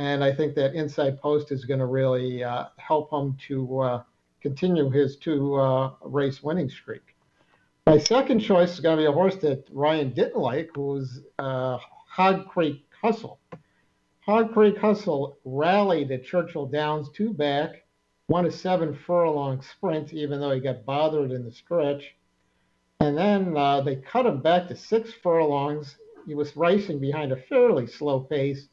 And 0.02 0.24
I 0.24 0.34
think 0.34 0.56
that 0.56 0.74
inside 0.74 1.22
post 1.22 1.52
is 1.52 1.64
going 1.64 1.80
to 1.80 1.86
really 1.86 2.44
uh, 2.44 2.66
help 2.78 3.14
him 3.14 3.38
to 3.48 3.80
uh, 3.82 4.04
continue 4.42 4.90
his 4.90 5.16
two 5.18 5.54
uh, 5.54 5.92
race 6.02 6.42
winning 6.42 6.72
streak. 6.72 7.16
My 7.86 8.00
second 8.00 8.40
choice 8.40 8.74
is 8.74 8.80
going 8.80 8.98
to 8.98 9.04
be 9.04 9.06
a 9.06 9.12
horse 9.12 9.36
that 9.36 9.68
Ryan 9.72 10.12
didn't 10.12 10.40
like, 10.40 10.72
who 10.74 10.82
was 10.94 11.22
uh, 11.38 11.78
Hog 12.08 12.48
Creek 12.48 12.84
Hustle. 13.00 13.40
Hog 14.22 14.54
Creek 14.54 14.76
Hustle 14.76 15.38
rallied 15.46 16.10
at 16.10 16.26
Churchill 16.26 16.66
Downs 16.66 17.10
two 17.14 17.32
back 17.32 17.84
won 18.28 18.48
a 18.48 18.52
seven 18.52 18.96
furlong 18.96 19.62
sprint, 19.62 20.14
even 20.14 20.40
though 20.40 20.52
he 20.52 20.62
got 20.62 20.84
bothered 20.84 21.32
in 21.32 21.46
the 21.46 21.52
stretch. 21.52 22.16
And 23.02 23.16
then 23.16 23.56
uh, 23.56 23.82
they 23.82 23.98
cut 23.98 24.26
him 24.26 24.42
back 24.42 24.68
to 24.70 24.76
six 24.76 25.14
furlongs. 25.14 25.96
He 26.26 26.34
was 26.34 26.58
racing 26.58 27.00
behind 27.00 27.32
a 27.32 27.36
fairly 27.36 27.86
slow 27.86 28.22
pace, 28.22 28.68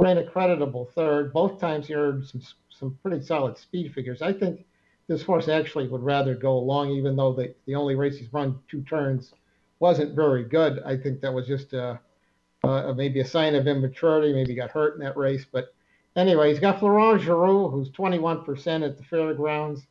ran 0.00 0.18
a 0.18 0.24
creditable 0.24 0.90
third. 0.94 1.32
Both 1.32 1.60
times 1.60 1.86
he 1.86 1.94
earned 1.94 2.26
some, 2.26 2.42
some 2.68 2.98
pretty 3.02 3.24
solid 3.24 3.58
speed 3.58 3.92
figures. 3.94 4.22
I 4.22 4.32
think 4.32 4.64
this 5.06 5.22
horse 5.22 5.48
actually 5.48 5.88
would 5.88 6.02
rather 6.02 6.34
go 6.34 6.56
along, 6.56 6.90
even 6.90 7.16
though 7.16 7.32
the, 7.32 7.54
the 7.66 7.74
only 7.74 7.94
race 7.94 8.18
he's 8.18 8.32
run 8.32 8.58
two 8.68 8.82
turns 8.82 9.34
wasn't 9.80 10.14
very 10.14 10.44
good. 10.44 10.80
I 10.84 10.96
think 10.96 11.20
that 11.20 11.32
was 11.32 11.46
just 11.46 11.72
a, 11.72 11.98
a, 12.64 12.94
maybe 12.94 13.20
a 13.20 13.24
sign 13.24 13.54
of 13.54 13.66
immaturity. 13.66 14.32
Maybe 14.32 14.52
he 14.52 14.56
got 14.56 14.70
hurt 14.70 14.94
in 14.94 15.00
that 15.00 15.16
race, 15.16 15.44
but 15.50 15.74
anyway, 16.16 16.50
he's 16.50 16.60
got 16.60 16.78
Florent 16.78 17.22
Geroux, 17.22 17.70
who's 17.70 17.90
21% 17.90 18.84
at 18.84 18.96
the 18.96 19.04
fairgrounds. 19.04 19.86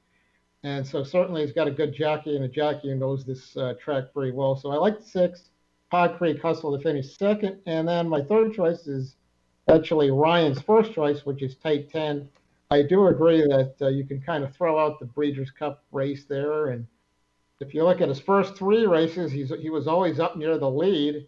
And 0.63 0.85
so 0.85 1.03
certainly 1.03 1.41
he's 1.41 1.53
got 1.53 1.67
a 1.67 1.71
good 1.71 1.93
jockey 1.93 2.35
and 2.35 2.45
a 2.45 2.49
jockey 2.49 2.89
who 2.89 2.95
knows 2.95 3.25
this 3.25 3.55
uh, 3.55 3.73
track 3.79 4.05
very 4.13 4.31
well. 4.31 4.55
So 4.55 4.71
I 4.71 4.75
like 4.75 4.99
the 4.99 5.05
six, 5.05 5.49
Hog 5.91 6.17
Creek 6.17 6.41
Hustle 6.41 6.77
to 6.77 6.83
finish 6.83 7.17
second. 7.17 7.59
And 7.65 7.87
then 7.87 8.09
my 8.09 8.21
third 8.21 8.53
choice 8.53 8.85
is 8.85 9.15
actually 9.69 10.11
Ryan's 10.11 10.61
first 10.61 10.93
choice, 10.93 11.25
which 11.25 11.41
is 11.41 11.55
tight 11.55 11.89
10. 11.91 12.27
I 12.71 12.83
do 12.83 13.07
agree 13.07 13.41
that 13.41 13.75
uh, 13.81 13.88
you 13.88 14.05
can 14.05 14.21
kind 14.21 14.43
of 14.43 14.55
throw 14.55 14.77
out 14.77 14.99
the 14.99 15.05
Breeders' 15.05 15.51
Cup 15.51 15.83
race 15.91 16.25
there. 16.25 16.67
And 16.67 16.85
if 17.59 17.73
you 17.73 17.83
look 17.83 18.01
at 18.01 18.09
his 18.09 18.19
first 18.19 18.55
three 18.55 18.85
races, 18.85 19.31
he's, 19.31 19.51
he 19.59 19.69
was 19.69 19.88
always 19.88 20.19
up 20.19 20.38
near 20.38 20.57
the 20.57 20.69
lead. 20.69 21.25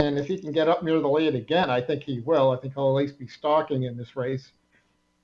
And 0.00 0.18
if 0.18 0.26
he 0.26 0.38
can 0.38 0.52
get 0.52 0.68
up 0.68 0.82
near 0.82 1.00
the 1.00 1.08
lead 1.08 1.34
again, 1.34 1.70
I 1.70 1.80
think 1.80 2.02
he 2.02 2.20
will. 2.20 2.50
I 2.50 2.56
think 2.56 2.74
he'll 2.74 2.88
at 2.88 3.02
least 3.02 3.18
be 3.18 3.28
stalking 3.28 3.84
in 3.84 3.96
this 3.96 4.16
race. 4.16 4.50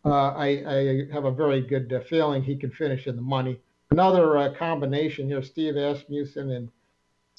Uh, 0.04 0.32
I, 0.32 0.46
I, 0.66 1.12
have 1.12 1.26
a 1.26 1.30
very 1.30 1.60
good 1.60 1.92
uh, 1.92 2.00
feeling 2.08 2.42
he 2.42 2.56
can 2.56 2.70
finish 2.70 3.06
in 3.06 3.16
the 3.16 3.22
money. 3.22 3.60
Another 3.90 4.38
uh, 4.38 4.54
combination 4.54 5.26
here: 5.26 5.42
Steve 5.42 5.76
Asmussen 5.76 6.50
and 6.52 6.70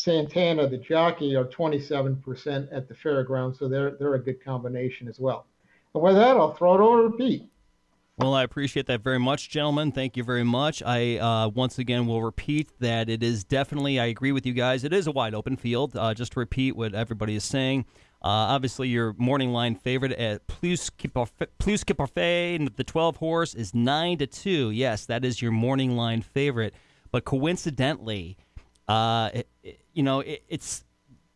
Santana, 0.03 0.67
the 0.67 0.77
jockey, 0.77 1.35
are 1.35 1.45
27% 1.45 2.67
at 2.71 2.87
the 2.87 2.93
fairground, 2.95 3.57
so 3.57 3.67
they're 3.67 3.91
they're 3.91 4.15
a 4.15 4.19
good 4.19 4.43
combination 4.43 5.07
as 5.07 5.19
well. 5.19 5.45
And 5.93 6.01
with 6.01 6.15
that, 6.15 6.37
I'll 6.37 6.55
throw 6.55 6.73
it 6.73 6.81
over 6.81 7.09
to 7.09 7.17
Pete. 7.17 7.45
Well, 8.17 8.33
I 8.33 8.43
appreciate 8.43 8.87
that 8.87 9.01
very 9.01 9.19
much, 9.19 9.49
gentlemen. 9.49 9.91
Thank 9.91 10.17
you 10.17 10.23
very 10.23 10.43
much. 10.43 10.81
I 10.83 11.17
uh, 11.17 11.49
once 11.49 11.77
again 11.77 12.07
will 12.07 12.23
repeat 12.23 12.69
that 12.79 13.09
it 13.09 13.21
is 13.21 13.43
definitely, 13.43 13.99
I 13.99 14.05
agree 14.05 14.31
with 14.31 14.45
you 14.45 14.53
guys, 14.53 14.83
it 14.83 14.91
is 14.91 15.05
a 15.05 15.11
wide 15.11 15.35
open 15.35 15.55
field. 15.55 15.95
Uh, 15.95 16.13
just 16.15 16.31
to 16.33 16.39
repeat 16.39 16.75
what 16.75 16.95
everybody 16.95 17.35
is 17.35 17.43
saying. 17.43 17.85
Uh, 18.23 18.53
obviously, 18.53 18.87
your 18.87 19.13
morning 19.17 19.51
line 19.51 19.75
favorite 19.75 20.13
at 20.13 20.45
Plus 20.47 20.89
Que 20.89 21.09
Parfait, 21.09 22.75
the 22.75 22.83
12 22.83 23.17
horse 23.17 23.53
is 23.55 23.73
9 23.73 24.17
to 24.19 24.27
2. 24.27 24.71
Yes, 24.71 25.05
that 25.05 25.25
is 25.25 25.41
your 25.41 25.51
morning 25.51 25.95
line 25.95 26.21
favorite. 26.21 26.75
But 27.11 27.25
coincidentally, 27.25 28.37
uh, 28.91 29.29
it, 29.33 29.47
it, 29.63 29.79
you 29.93 30.03
know, 30.03 30.19
it, 30.19 30.43
it's 30.49 30.83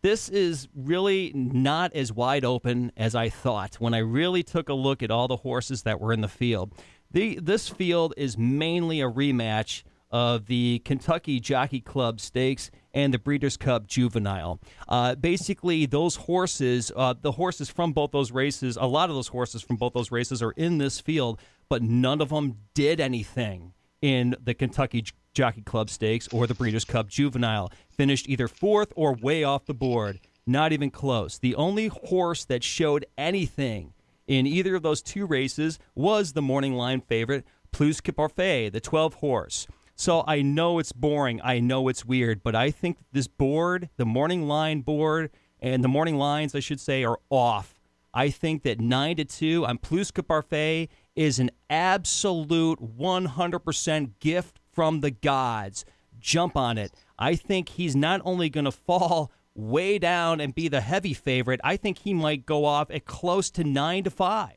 this 0.01 0.29
is 0.29 0.67
really 0.75 1.31
not 1.33 1.93
as 1.93 2.11
wide 2.11 2.45
open 2.45 2.91
as 2.95 3.15
I 3.15 3.29
thought 3.29 3.75
when 3.75 3.93
I 3.93 3.99
really 3.99 4.43
took 4.43 4.69
a 4.69 4.73
look 4.73 5.01
at 5.01 5.09
all 5.09 5.27
the 5.27 5.37
horses 5.37 5.83
that 5.83 5.99
were 5.99 6.13
in 6.13 6.21
the 6.21 6.27
field. 6.27 6.73
The, 7.11 7.39
this 7.41 7.69
field 7.69 8.13
is 8.17 8.37
mainly 8.37 9.01
a 9.01 9.09
rematch 9.09 9.83
of 10.11 10.45
the 10.45 10.81
Kentucky 10.85 11.39
Jockey 11.39 11.79
Club 11.79 12.19
Stakes 12.19 12.69
and 12.93 13.13
the 13.13 13.17
Breeders' 13.17 13.57
Cup 13.57 13.87
Juvenile. 13.87 14.59
Uh, 14.87 15.15
basically, 15.15 15.85
those 15.85 16.15
horses, 16.15 16.91
uh, 16.95 17.15
the 17.19 17.31
horses 17.31 17.69
from 17.69 17.93
both 17.93 18.11
those 18.11 18.31
races, 18.31 18.77
a 18.79 18.85
lot 18.85 19.09
of 19.09 19.15
those 19.15 19.29
horses 19.29 19.61
from 19.61 19.77
both 19.77 19.93
those 19.93 20.11
races 20.11 20.43
are 20.43 20.51
in 20.51 20.77
this 20.77 20.99
field, 20.99 21.39
but 21.69 21.81
none 21.81 22.21
of 22.21 22.29
them 22.29 22.57
did 22.73 22.99
anything 22.99 23.73
in 24.01 24.35
the 24.43 24.53
Kentucky 24.53 25.03
Jockey 25.35 25.61
Club 25.61 25.89
Stakes 25.89 26.27
or 26.29 26.47
the 26.47 26.55
Breeders' 26.55 26.85
Cup 26.85 27.07
Juvenile. 27.07 27.71
Finished 27.89 28.27
either 28.27 28.47
fourth 28.47 28.91
or 28.95 29.13
way 29.13 29.43
off 29.43 29.65
the 29.65 29.73
board. 29.73 30.19
Not 30.47 30.71
even 30.71 30.89
close. 30.89 31.37
The 31.37 31.55
only 31.55 31.87
horse 31.87 32.45
that 32.45 32.63
showed 32.63 33.05
anything 33.17 33.93
in 34.27 34.47
either 34.47 34.75
of 34.75 34.83
those 34.83 35.01
two 35.01 35.25
races 35.25 35.77
was 35.93 36.33
the 36.33 36.41
morning 36.41 36.73
line 36.73 37.01
favorite, 37.01 37.45
Plus 37.71 38.01
Que 38.01 38.13
Parfait, 38.13 38.69
the 38.69 38.79
12 38.79 39.15
horse. 39.15 39.67
So 39.95 40.23
I 40.27 40.41
know 40.41 40.79
it's 40.79 40.91
boring. 40.91 41.39
I 41.43 41.59
know 41.59 41.87
it's 41.87 42.05
weird, 42.05 42.43
but 42.43 42.55
I 42.55 42.71
think 42.71 42.97
this 43.11 43.27
board, 43.27 43.89
the 43.97 44.05
morning 44.05 44.47
line 44.47 44.81
board, 44.81 45.29
and 45.59 45.83
the 45.83 45.89
morning 45.89 46.17
lines, 46.17 46.55
I 46.55 46.59
should 46.59 46.79
say, 46.79 47.03
are 47.03 47.19
off. 47.29 47.79
I 48.13 48.29
think 48.29 48.63
that 48.63 48.79
9 48.79 49.17
to 49.17 49.25
2 49.25 49.65
on 49.65 49.77
Plus 49.77 50.11
Que 50.11 50.23
Parfait 50.23 50.89
is 51.15 51.39
an 51.39 51.51
absolute 51.69 52.79
100% 52.97 54.11
gift 54.19 54.59
from 54.75 54.99
the 54.99 55.11
gods. 55.11 55.85
Jump 56.19 56.55
on 56.55 56.77
it. 56.77 56.91
I 57.17 57.35
think 57.35 57.69
he's 57.69 57.95
not 57.95 58.21
only 58.25 58.49
going 58.49 58.65
to 58.65 58.71
fall 58.71 59.31
way 59.55 59.97
down 59.97 60.41
and 60.41 60.53
be 60.53 60.67
the 60.67 60.81
heavy 60.81 61.13
favorite, 61.13 61.61
I 61.63 61.77
think 61.77 61.99
he 61.99 62.13
might 62.13 62.45
go 62.45 62.65
off 62.65 62.91
at 62.91 63.05
close 63.05 63.49
to 63.51 63.63
9 63.63 64.03
to 64.03 64.09
5, 64.11 64.51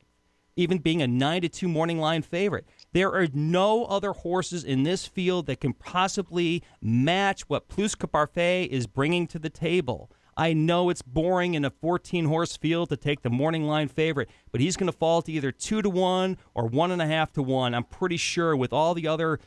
even 0.57 0.79
being 0.79 1.01
a 1.01 1.07
9 1.07 1.41
to 1.43 1.49
2 1.49 1.67
morning 1.67 1.99
line 1.99 2.21
favorite. 2.21 2.67
There 2.91 3.13
are 3.13 3.27
no 3.33 3.85
other 3.85 4.11
horses 4.11 4.63
in 4.63 4.83
this 4.83 5.07
field 5.07 5.45
that 5.45 5.61
can 5.61 5.73
possibly 5.73 6.63
match 6.81 7.47
what 7.47 7.69
Plus 7.69 7.95
Que 7.95 8.07
Parfait 8.07 8.65
is 8.65 8.87
bringing 8.87 9.25
to 9.27 9.39
the 9.39 9.49
table. 9.49 10.11
I 10.35 10.53
know 10.53 10.89
it's 10.89 11.01
boring 11.01 11.53
in 11.53 11.65
a 11.65 11.69
14 11.69 12.25
horse 12.25 12.55
field 12.55 12.89
to 12.89 12.97
take 12.97 13.21
the 13.21 13.29
morning 13.29 13.63
line 13.63 13.89
favorite, 13.89 14.29
but 14.51 14.61
he's 14.61 14.77
going 14.77 14.91
to 14.91 14.97
fall 14.97 15.21
to 15.21 15.31
either 15.31 15.51
2 15.51 15.81
to 15.81 15.89
1 15.89 16.37
or 16.55 16.69
1.5 16.69 17.31
to 17.33 17.43
1. 17.43 17.75
I'm 17.75 17.83
pretty 17.83 18.17
sure 18.17 18.55
with 18.55 18.71
all 18.71 18.93
the 18.93 19.07
other 19.07 19.39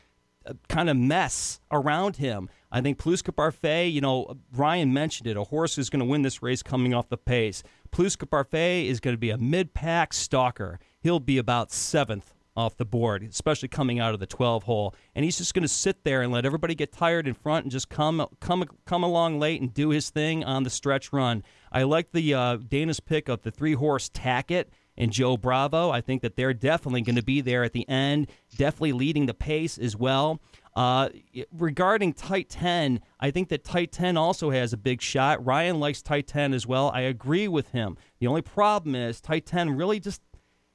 kind 0.67 0.89
of 0.89 0.97
mess 0.97 1.59
around 1.71 2.17
him. 2.17 2.49
I 2.71 2.81
think 2.81 2.97
Plus 2.97 3.21
Que 3.21 3.31
Parfait, 3.31 3.87
you 3.87 4.01
know, 4.01 4.37
Ryan 4.53 4.93
mentioned 4.93 5.27
it, 5.27 5.37
a 5.37 5.43
horse 5.43 5.75
who's 5.75 5.89
going 5.89 5.99
to 5.99 6.05
win 6.05 6.23
this 6.23 6.41
race 6.41 6.63
coming 6.63 6.93
off 6.93 7.09
the 7.09 7.17
pace. 7.17 7.63
Plus 7.91 8.15
Que 8.15 8.25
Parfait 8.25 8.87
is 8.87 8.99
going 8.99 9.13
to 9.13 9.19
be 9.19 9.29
a 9.29 9.37
mid 9.37 9.73
pack 9.73 10.13
stalker. 10.13 10.79
he'll 11.01 11.19
be 11.19 11.37
about 11.37 11.71
seventh 11.71 12.33
off 12.55 12.77
the 12.77 12.85
board, 12.85 13.23
especially 13.23 13.67
coming 13.67 13.99
out 13.99 14.13
of 14.13 14.19
the 14.19 14.27
12 14.27 14.63
hole. 14.63 14.95
And 15.15 15.25
he's 15.25 15.37
just 15.37 15.53
going 15.53 15.63
to 15.63 15.67
sit 15.67 16.03
there 16.03 16.21
and 16.21 16.31
let 16.31 16.45
everybody 16.45 16.75
get 16.75 16.91
tired 16.91 17.27
in 17.27 17.33
front 17.33 17.65
and 17.65 17.71
just 17.71 17.89
come 17.89 18.25
come 18.39 18.63
come 18.85 19.03
along 19.03 19.39
late 19.39 19.61
and 19.61 19.73
do 19.73 19.89
his 19.89 20.09
thing 20.09 20.43
on 20.43 20.63
the 20.63 20.69
stretch 20.69 21.11
run. 21.11 21.43
I 21.71 21.83
like 21.83 22.11
the 22.11 22.33
uh, 22.33 22.57
Dana's 22.57 22.99
pick 22.99 23.27
of 23.27 23.41
the 23.41 23.51
three 23.51 23.73
horse 23.73 24.09
Tackett 24.09 24.65
and 24.97 25.11
Joe 25.11 25.37
Bravo. 25.37 25.89
I 25.89 26.01
think 26.01 26.21
that 26.21 26.35
they're 26.35 26.53
definitely 26.53 27.01
going 27.01 27.15
to 27.15 27.23
be 27.23 27.41
there 27.41 27.63
at 27.63 27.73
the 27.73 27.87
end, 27.89 28.27
definitely 28.55 28.93
leading 28.93 29.25
the 29.25 29.33
pace 29.33 29.77
as 29.77 29.95
well. 29.95 30.41
Uh, 30.75 31.09
regarding 31.51 32.13
tight 32.13 32.49
10, 32.49 32.99
I 33.19 33.31
think 33.31 33.49
that 33.49 33.63
tight 33.63 33.91
10 33.91 34.17
also 34.17 34.49
has 34.49 34.73
a 34.73 34.77
big 34.77 35.01
shot. 35.01 35.43
Ryan 35.45 35.79
likes 35.79 36.01
tight 36.01 36.27
10 36.27 36.53
as 36.53 36.65
well. 36.65 36.89
I 36.93 37.01
agree 37.01 37.47
with 37.47 37.69
him. 37.69 37.97
The 38.19 38.27
only 38.27 38.41
problem 38.41 38.95
is 38.95 39.21
tight 39.21 39.45
10 39.45 39.75
really 39.75 39.99
just 39.99 40.21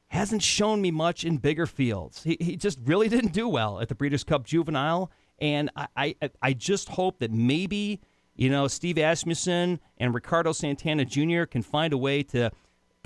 hasn't 0.09 0.43
shown 0.43 0.81
me 0.81 0.91
much 0.91 1.25
in 1.25 1.37
bigger 1.39 1.67
fields. 1.67 2.23
He, 2.23 2.37
he 2.41 2.57
just 2.57 2.79
really 2.85 3.09
didn't 3.11 3.33
do 3.33 3.49
well 3.49 3.81
at 3.81 3.89
the 3.89 3.95
Breeders' 3.95 4.25
Cup 4.25 4.45
Juvenile. 4.45 5.11
And 5.41 5.71
I, 5.77 6.15
I, 6.23 6.31
I 6.43 6.53
just 6.53 6.91
hope 6.91 7.19
that 7.19 7.33
maybe, 7.33 8.01
you 8.35 8.51
know, 8.51 8.69
Steve 8.69 8.99
Asmussen 8.99 9.81
and 9.99 10.15
Ricardo 10.15 10.53
Santana 10.53 11.05
Jr. 11.05 11.45
can 11.45 11.63
find 11.63 11.93
a 11.93 11.99
way 11.99 12.23
to 12.25 12.51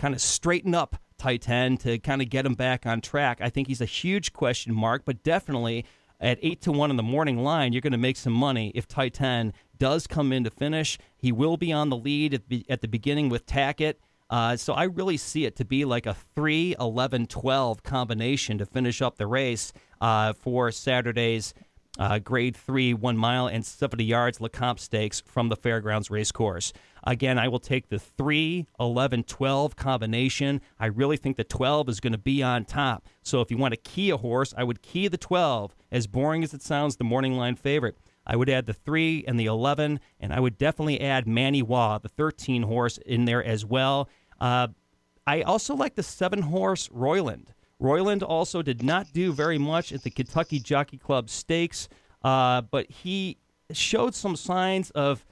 kind 0.02 0.14
of 0.14 0.20
straighten 0.20 0.74
up 0.74 0.96
10 1.16 1.76
to 1.76 1.96
kind 2.00 2.20
of 2.20 2.28
get 2.28 2.44
him 2.44 2.54
back 2.54 2.84
on 2.84 3.00
track. 3.00 3.38
I 3.40 3.48
think 3.48 3.68
he's 3.68 3.80
a 3.80 3.84
huge 3.84 4.32
question 4.32 4.74
mark, 4.74 5.02
but 5.04 5.22
definitely 5.22 5.86
at 6.20 6.40
8 6.42 6.60
to 6.62 6.72
1 6.72 6.90
in 6.90 6.96
the 6.96 7.04
morning 7.04 7.44
line, 7.44 7.72
you're 7.72 7.80
going 7.80 7.92
to 7.92 7.98
make 7.98 8.16
some 8.16 8.32
money 8.32 8.72
if 8.74 8.88
10 8.88 9.52
does 9.78 10.08
come 10.08 10.32
in 10.32 10.42
to 10.42 10.50
finish. 10.50 10.98
He 11.16 11.30
will 11.30 11.56
be 11.56 11.70
on 11.70 11.88
the 11.88 11.96
lead 11.96 12.34
at 12.34 12.48
the, 12.48 12.66
at 12.68 12.80
the 12.80 12.88
beginning 12.88 13.28
with 13.28 13.46
Tackett. 13.46 13.94
Uh, 14.28 14.56
so 14.56 14.72
I 14.72 14.84
really 14.84 15.16
see 15.16 15.44
it 15.44 15.54
to 15.56 15.64
be 15.64 15.84
like 15.84 16.06
a 16.06 16.16
3 16.34 16.74
11 16.80 17.28
12 17.28 17.84
combination 17.84 18.58
to 18.58 18.66
finish 18.66 19.00
up 19.00 19.18
the 19.18 19.28
race 19.28 19.72
uh, 20.00 20.32
for 20.32 20.72
Saturday's 20.72 21.54
uh, 21.98 22.18
grade 22.18 22.56
3 22.56 22.94
1 22.94 23.16
mile 23.16 23.46
and 23.46 23.64
70 23.64 24.04
yards 24.04 24.38
Lecomte 24.38 24.80
Stakes 24.80 25.20
from 25.20 25.48
the 25.48 25.56
Fairgrounds 25.56 26.10
Racecourse. 26.10 26.72
Again, 27.04 27.38
I 27.38 27.48
will 27.48 27.58
take 27.58 27.88
the 27.88 27.98
3 27.98 28.66
11 28.80 29.24
12 29.24 29.76
combination. 29.76 30.60
I 30.78 30.86
really 30.86 31.16
think 31.16 31.36
the 31.36 31.44
12 31.44 31.88
is 31.88 32.00
going 32.00 32.12
to 32.12 32.18
be 32.18 32.42
on 32.42 32.64
top. 32.64 33.06
So 33.22 33.40
if 33.40 33.50
you 33.50 33.56
want 33.56 33.72
to 33.72 33.90
key 33.90 34.10
a 34.10 34.16
horse, 34.16 34.54
I 34.56 34.64
would 34.64 34.82
key 34.82 35.08
the 35.08 35.18
12. 35.18 35.74
As 35.90 36.06
boring 36.06 36.42
as 36.42 36.54
it 36.54 36.62
sounds, 36.62 36.96
the 36.96 37.04
morning 37.04 37.34
line 37.34 37.56
favorite. 37.56 37.98
I 38.26 38.36
would 38.36 38.48
add 38.48 38.66
the 38.66 38.72
3 38.72 39.24
and 39.26 39.38
the 39.38 39.46
11, 39.46 39.98
and 40.20 40.32
I 40.32 40.38
would 40.38 40.56
definitely 40.56 41.00
add 41.00 41.26
Manny 41.26 41.60
Wah, 41.60 41.98
the 41.98 42.08
13 42.08 42.62
horse, 42.62 42.98
in 42.98 43.24
there 43.24 43.42
as 43.42 43.64
well. 43.64 44.08
Uh, 44.40 44.68
I 45.26 45.42
also 45.42 45.74
like 45.74 45.96
the 45.96 46.02
7 46.02 46.42
horse 46.42 46.88
Roiland. 46.88 47.48
Roiland 47.82 48.22
also 48.22 48.62
did 48.62 48.82
not 48.82 49.12
do 49.12 49.32
very 49.32 49.58
much 49.58 49.92
at 49.92 50.02
the 50.02 50.10
Kentucky 50.10 50.60
Jockey 50.60 50.98
Club 50.98 51.28
Stakes, 51.28 51.88
uh, 52.22 52.62
but 52.62 52.90
he 52.90 53.38
showed 53.72 54.14
some 54.14 54.36
signs 54.36 54.90
of 54.90 55.24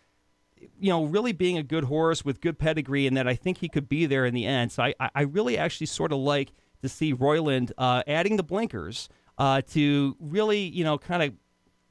you 0.78 0.90
know, 0.90 1.04
really 1.04 1.33
being 1.33 1.59
a 1.59 1.62
good 1.62 1.85
horse 1.85 2.25
with 2.25 2.40
good 2.40 2.59
pedigree, 2.59 3.07
and 3.07 3.16
that 3.16 3.26
I 3.26 3.35
think 3.35 3.59
he 3.59 3.69
could 3.69 3.88
be 3.88 4.07
there 4.07 4.26
in 4.26 4.35
the 4.35 4.47
end. 4.47 4.73
So 4.73 4.83
I, 4.83 4.95
I 5.14 5.23
really 5.23 5.57
actually 5.59 5.87
sort 5.87 6.12
of 6.12 6.19
like 6.19 6.52
to 6.83 6.88
see 6.88 7.14
Roiland 7.14 7.73
uh, 7.78 8.02
adding 8.07 8.37
the 8.37 8.42
blinkers 8.42 9.09
uh, 9.38 9.62
to 9.73 10.16
really, 10.19 10.61
you 10.61 10.85
know, 10.85 10.99
kind 10.99 11.23
of 11.23 11.35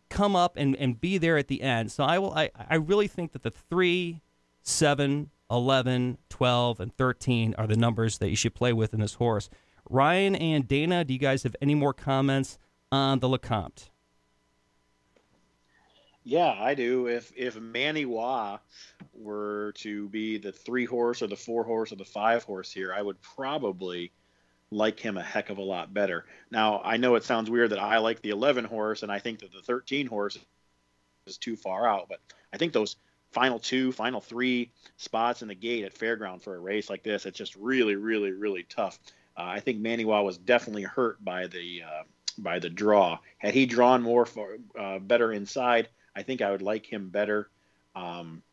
come 0.10 0.36
up 0.36 0.58
and, 0.58 0.76
and 0.76 1.00
be 1.00 1.18
there 1.18 1.38
at 1.38 1.48
the 1.48 1.62
end. 1.62 1.92
So 1.92 2.04
I 2.04 2.20
will. 2.20 2.34
I, 2.34 2.52
I 2.70 2.76
really 2.76 3.08
think 3.08 3.32
that 3.34 3.44
the 3.44 3.52
three, 3.52 4.22
seven, 4.62 5.30
11, 5.52 6.18
12, 6.30 6.80
and 6.80 6.96
13 6.96 7.56
are 7.58 7.68
the 7.68 7.78
numbers 7.78 8.18
that 8.20 8.30
you 8.30 8.36
should 8.36 8.56
play 8.56 8.74
with 8.74 8.94
in 8.94 9.00
this 9.00 9.16
horse. 9.16 9.50
Ryan 9.90 10.36
and 10.36 10.68
Dana, 10.68 11.04
do 11.04 11.14
you 11.14 11.20
guys 11.20 11.44
have 11.44 11.56
any 11.62 11.74
more 11.74 11.94
comments 11.94 12.60
on 12.92 13.20
the 13.20 13.28
Lecomte? 13.28 13.90
Yeah, 16.24 16.56
I 16.60 16.76
do. 16.76 17.08
If 17.08 17.32
if 17.36 17.60
Manny 17.60 18.06
Wah 18.06 18.60
were 19.14 19.74
to 19.78 20.08
be 20.10 20.38
the 20.38 20.52
three 20.52 20.86
horse 20.86 21.24
or 21.24 21.28
the 21.28 21.36
four 21.36 21.64
horse 21.64 21.92
or 21.92 21.96
the 21.96 22.06
five 22.06 22.44
horse 22.44 22.72
here, 22.72 22.94
I 22.94 23.02
would 23.02 23.20
probably 23.22 24.12
like 24.70 25.00
him 25.00 25.18
a 25.18 25.24
heck 25.24 25.50
of 25.50 25.58
a 25.58 25.64
lot 25.64 25.92
better. 25.92 26.26
Now, 26.52 26.82
I 26.84 26.98
know 26.98 27.16
it 27.16 27.24
sounds 27.24 27.50
weird 27.50 27.72
that 27.72 27.80
I 27.80 27.98
like 27.98 28.22
the 28.22 28.30
11 28.30 28.66
horse 28.66 29.02
and 29.02 29.12
I 29.12 29.18
think 29.18 29.40
that 29.40 29.52
the 29.52 29.64
13 29.64 30.06
horse 30.06 30.38
is 31.26 31.38
too 31.38 31.56
far 31.56 31.88
out, 31.88 32.08
but 32.08 32.20
I 32.54 32.58
think 32.58 32.74
those 32.74 32.96
final 33.32 33.58
two, 33.58 33.92
final 33.92 34.22
three 34.22 34.72
spots 34.98 35.42
in 35.42 35.48
the 35.48 35.56
gate 35.56 35.86
at 35.86 35.98
Fairground 35.98 36.44
for 36.44 36.56
a 36.56 36.60
race 36.60 36.90
like 36.90 37.02
this, 37.02 37.26
it's 37.26 37.38
just 37.38 37.56
really, 37.56 37.96
really, 37.96 38.32
really 38.32 38.64
tough. 38.64 39.00
Uh, 39.40 39.44
I 39.44 39.62
think 39.62 39.80
Manny 39.80 40.04
Wah 40.04 40.22
was 40.22 40.38
definitely 40.38 40.84
hurt 40.84 41.24
by 41.24 41.48
the 41.48 41.84
uh, 41.84 42.04
by 42.38 42.60
the 42.60 42.70
draw. 42.70 43.20
Had 43.38 43.54
he 43.54 43.66
drawn 43.66 44.02
more 44.02 44.26
for, 44.26 44.58
uh, 44.78 45.00
better 45.00 45.32
inside, 45.32 45.88
I 46.16 46.24
think 46.24 46.42
I 46.42 46.52
would 46.52 46.62
like 46.62 46.86
him 46.86 47.10
better. 47.10 47.50
Um, 47.96 48.44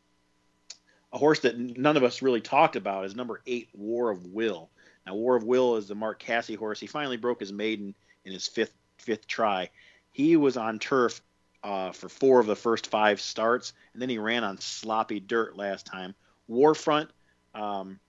a 1.11 1.17
horse 1.17 1.41
that 1.41 1.57
none 1.57 1.97
of 1.97 2.03
us 2.03 2.21
really 2.21 2.41
talked 2.41 2.75
about 2.75 3.05
is 3.05 3.15
number 3.15 3.41
eight, 3.45 3.69
War 3.73 4.09
of 4.09 4.25
Will. 4.25 4.69
Now, 5.05 5.15
War 5.15 5.35
of 5.35 5.43
Will 5.43 5.75
is 5.75 5.87
the 5.87 5.95
Mark 5.95 6.19
Casse 6.19 6.55
horse. 6.55 6.79
He 6.79 6.87
finally 6.87 7.17
broke 7.17 7.39
his 7.39 7.53
maiden 7.53 7.93
in 8.23 8.31
his 8.31 8.47
fifth 8.47 8.73
fifth 8.97 9.27
try. 9.27 9.69
He 10.11 10.37
was 10.37 10.55
on 10.55 10.79
turf 10.79 11.21
uh, 11.63 11.91
for 11.91 12.07
four 12.07 12.39
of 12.39 12.45
the 12.45 12.55
first 12.55 12.87
five 12.87 13.19
starts, 13.19 13.73
and 13.91 14.01
then 14.01 14.09
he 14.09 14.19
ran 14.19 14.45
on 14.45 14.57
sloppy 14.59 15.19
dirt 15.19 15.57
last 15.57 15.85
time. 15.85 16.15
War 16.47 16.73
Front, 16.73 17.09
um, 17.53 17.99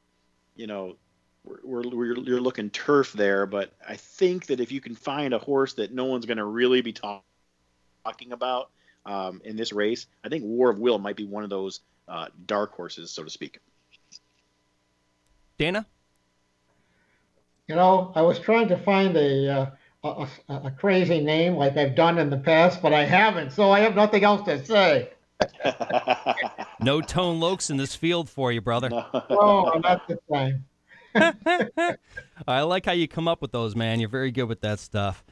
you 0.55 0.69
know, 0.69 0.97
we're, 1.45 1.59
we're, 1.65 1.89
we're, 1.89 2.19
you're 2.19 2.41
looking 2.41 2.71
turf 2.71 3.13
there, 3.13 3.47
but 3.47 3.73
I 3.87 3.97
think 3.97 4.47
that 4.47 4.61
if 4.61 4.73
you 4.73 4.81
can 4.81 4.95
find 4.95 5.35
a 5.35 5.39
horse 5.39 5.75
that 5.75 5.93
no 5.93 6.05
one's 6.05 6.27
going 6.27 6.39
to 6.39 6.45
really 6.45 6.81
be 6.81 6.93
talk, 6.93 7.25
talking 8.05 8.33
about, 8.33 8.71
um, 9.09 9.41
in 9.45 9.57
this 9.57 9.73
race. 9.73 10.07
I 10.23 10.29
think 10.29 10.45
War 10.45 10.71
of 10.71 10.79
Will 10.79 10.99
might 10.99 11.17
be 11.17 11.25
one 11.25 11.43
of 11.43 11.51
those 11.51 11.81
uh, 12.07 12.27
dark 12.47 12.73
horses, 12.73 13.11
so 13.11 13.25
to 13.25 13.31
speak. 13.31 13.59
Dana? 15.57 15.87
You 17.67 17.75
know, 17.75 18.13
I 18.15 18.23
was 18.23 18.39
trying 18.39 18.69
to 18.69 18.77
find 18.77 19.17
a, 19.17 19.49
uh, 19.49 19.71
a, 20.05 20.29
a, 20.49 20.71
crazy 20.71 21.21
name 21.21 21.57
like 21.57 21.77
I've 21.77 21.95
done 21.95 22.19
in 22.19 22.31
the 22.31 22.39
past, 22.39 22.81
but 22.81 22.93
I 22.95 23.05
haven't, 23.05 23.51
so 23.53 23.71
I 23.71 23.81
have 23.81 23.95
nothing 23.95 24.25
else 24.25 24.43
to 24.43 24.65
say. 24.65 25.11
no 26.81 27.01
Tone 27.01 27.41
Locs 27.41 27.71
in 27.71 27.77
this 27.77 27.95
field 27.95 28.31
for 28.31 28.53
you, 28.53 28.61
brother. 28.61 28.89
No, 28.89 29.07
oh, 29.31 29.81
not 29.83 30.09
this 30.09 30.19
time. 30.33 30.65
I 32.47 32.63
like 32.63 32.87
how 32.87 32.93
you 32.93 33.09
come 33.09 33.29
up 33.29 33.43
with 33.43 33.53
those, 33.53 33.75
man. 33.75 34.01
You're 34.01 34.09
very 34.09 34.31
good 34.31 34.45
with 34.45 34.61
that 34.61 34.79
stuff. 34.79 35.25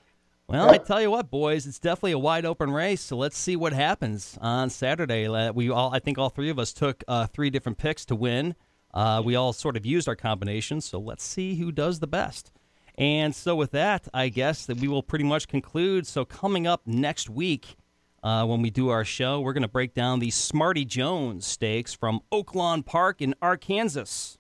Well, 0.49 0.71
I 0.71 0.79
tell 0.79 1.03
you 1.03 1.11
what, 1.11 1.29
boys, 1.29 1.67
it's 1.67 1.81
definitely 1.81 2.13
a 2.13 2.19
wide 2.19 2.45
open 2.45 2.71
race. 2.71 3.01
So 3.01 3.17
let's 3.17 3.37
see 3.37 3.57
what 3.57 3.73
happens 3.73 4.39
on 4.41 4.71
Saturday. 4.71 5.29
We 5.51 5.71
all, 5.71 5.93
I 5.93 5.99
think, 5.99 6.19
all 6.19 6.31
three 6.31 6.51
of 6.51 6.59
us 6.59 6.73
took 6.73 7.03
uh, 7.09 7.27
three 7.27 7.51
different 7.51 7.79
picks 7.79 8.05
to 8.07 8.15
win. 8.15 8.55
Uh, 8.95 9.23
we 9.25 9.35
all 9.35 9.53
sort 9.53 9.77
of 9.77 9.85
used 9.85 10.09
our 10.09 10.15
combinations. 10.15 10.85
So 10.85 11.01
let's 11.01 11.25
see 11.25 11.57
who 11.57 11.73
does 11.73 11.99
the 11.99 12.07
best. 12.07 12.53
And 12.97 13.35
so 13.35 13.57
with 13.57 13.73
that, 13.73 14.09
I 14.15 14.29
guess 14.29 14.67
that 14.67 14.79
we 14.79 14.89
will 14.89 15.03
pretty 15.03 15.25
much 15.25 15.49
conclude. 15.49 16.07
So 16.07 16.25
coming 16.25 16.67
up 16.67 16.83
next 16.87 17.29
week, 17.29 17.77
uh, 18.23 18.47
when 18.47 18.63
we 18.63 18.71
do 18.71 18.89
our 18.89 19.05
show, 19.05 19.41
we're 19.41 19.53
going 19.53 19.63
to 19.63 19.69
break 19.69 19.95
down 19.95 20.21
the 20.21 20.31
Smarty 20.31 20.85
Jones 20.85 21.45
Stakes 21.47 21.93
from 21.93 22.21
Oaklawn 22.33 22.87
Park 22.87 23.21
in 23.21 23.35
Arkansas. 23.43 24.36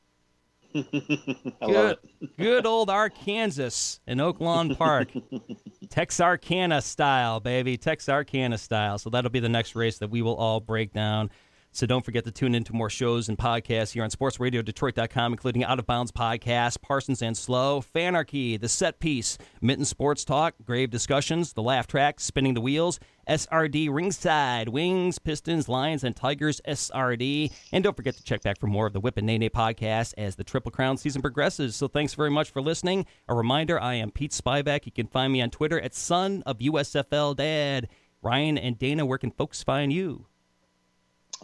good, 1.66 1.98
good 2.38 2.66
old 2.66 2.90
Arkansas 2.90 3.98
in 4.06 4.18
Oaklawn 4.18 4.76
Park. 4.76 5.08
Texarkana 5.90 6.82
style, 6.82 7.40
baby. 7.40 7.76
Texarkana 7.76 8.58
style. 8.58 8.98
So 8.98 9.10
that'll 9.10 9.30
be 9.30 9.40
the 9.40 9.48
next 9.48 9.74
race 9.74 9.98
that 9.98 10.10
we 10.10 10.22
will 10.22 10.36
all 10.36 10.60
break 10.60 10.92
down. 10.92 11.30
So 11.76 11.84
don't 11.84 12.06
forget 12.06 12.24
to 12.24 12.30
tune 12.30 12.54
into 12.54 12.72
more 12.72 12.88
shows 12.88 13.28
and 13.28 13.36
podcasts 13.36 13.92
here 13.92 14.02
on 14.02 14.08
sportsradiodetroit.com, 14.08 15.34
including 15.34 15.62
Out 15.62 15.78
of 15.78 15.86
Bounds 15.86 16.10
Podcast, 16.10 16.80
Parsons 16.80 17.20
and 17.20 17.36
Slow, 17.36 17.82
Fanarchy, 17.82 18.58
The 18.58 18.70
Set 18.70 18.98
Piece, 18.98 19.36
Mitten 19.60 19.84
Sports 19.84 20.24
Talk, 20.24 20.54
Grave 20.64 20.88
Discussions, 20.88 21.52
The 21.52 21.62
Laugh 21.62 21.86
Track, 21.86 22.18
Spinning 22.18 22.54
the 22.54 22.62
Wheels, 22.62 22.98
SRD 23.28 23.92
Ringside, 23.92 24.70
Wings, 24.70 25.18
Pistons, 25.18 25.68
Lions, 25.68 26.02
and 26.02 26.16
Tigers 26.16 26.62
SRD. 26.66 27.52
And 27.72 27.84
don't 27.84 27.94
forget 27.94 28.16
to 28.16 28.24
check 28.24 28.40
back 28.40 28.58
for 28.58 28.68
more 28.68 28.86
of 28.86 28.94
the 28.94 29.00
Whip 29.00 29.18
and 29.18 29.26
Neigh 29.26 29.36
Neigh 29.36 29.50
podcast 29.50 30.14
as 30.16 30.34
the 30.34 30.44
Triple 30.44 30.72
Crown 30.72 30.96
season 30.96 31.20
progresses. 31.20 31.76
So 31.76 31.88
thanks 31.88 32.14
very 32.14 32.30
much 32.30 32.52
for 32.52 32.62
listening. 32.62 33.04
A 33.28 33.34
reminder, 33.34 33.78
I 33.78 33.96
am 33.96 34.10
Pete 34.12 34.32
Spivak. 34.32 34.86
You 34.86 34.92
can 34.92 35.08
find 35.08 35.30
me 35.30 35.42
on 35.42 35.50
Twitter 35.50 35.78
at 35.78 35.94
Son 35.94 36.42
of 36.46 36.56
USFL 36.56 37.36
Dad. 37.36 37.88
Ryan 38.22 38.56
and 38.56 38.78
Dana, 38.78 39.04
where 39.04 39.18
can 39.18 39.30
folks 39.30 39.62
find 39.62 39.92
you? 39.92 40.24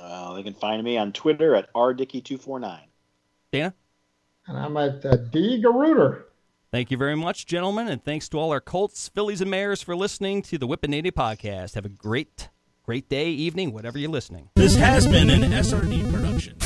Uh, 0.02 0.34
they 0.34 0.42
can 0.42 0.54
find 0.54 0.82
me 0.82 0.98
on 0.98 1.12
Twitter 1.12 1.54
at 1.54 1.72
rdicky249. 1.74 2.80
Dana? 3.52 3.74
And 4.46 4.58
I'm 4.58 4.76
at 4.76 5.04
uh, 5.04 5.16
D. 5.16 5.62
Garuder. 5.62 6.24
Thank 6.72 6.90
you 6.90 6.96
very 6.96 7.14
much, 7.14 7.46
gentlemen, 7.46 7.86
and 7.88 8.02
thanks 8.02 8.28
to 8.30 8.38
all 8.38 8.50
our 8.50 8.60
Colts, 8.60 9.08
Fillies, 9.08 9.40
and 9.40 9.50
Mares 9.50 9.82
for 9.82 9.94
listening 9.94 10.42
to 10.42 10.58
the 10.58 10.66
Whip 10.66 10.82
and 10.82 10.90
Neigh 10.90 11.02
Neigh 11.02 11.10
podcast. 11.10 11.74
Have 11.74 11.84
a 11.84 11.90
great, 11.90 12.48
great 12.82 13.08
day, 13.08 13.28
evening, 13.30 13.72
whatever 13.72 13.98
you're 13.98 14.10
listening. 14.10 14.48
This 14.56 14.74
has 14.76 15.06
been 15.06 15.30
an 15.30 15.42
SRD 15.42 16.10
production. 16.10 16.56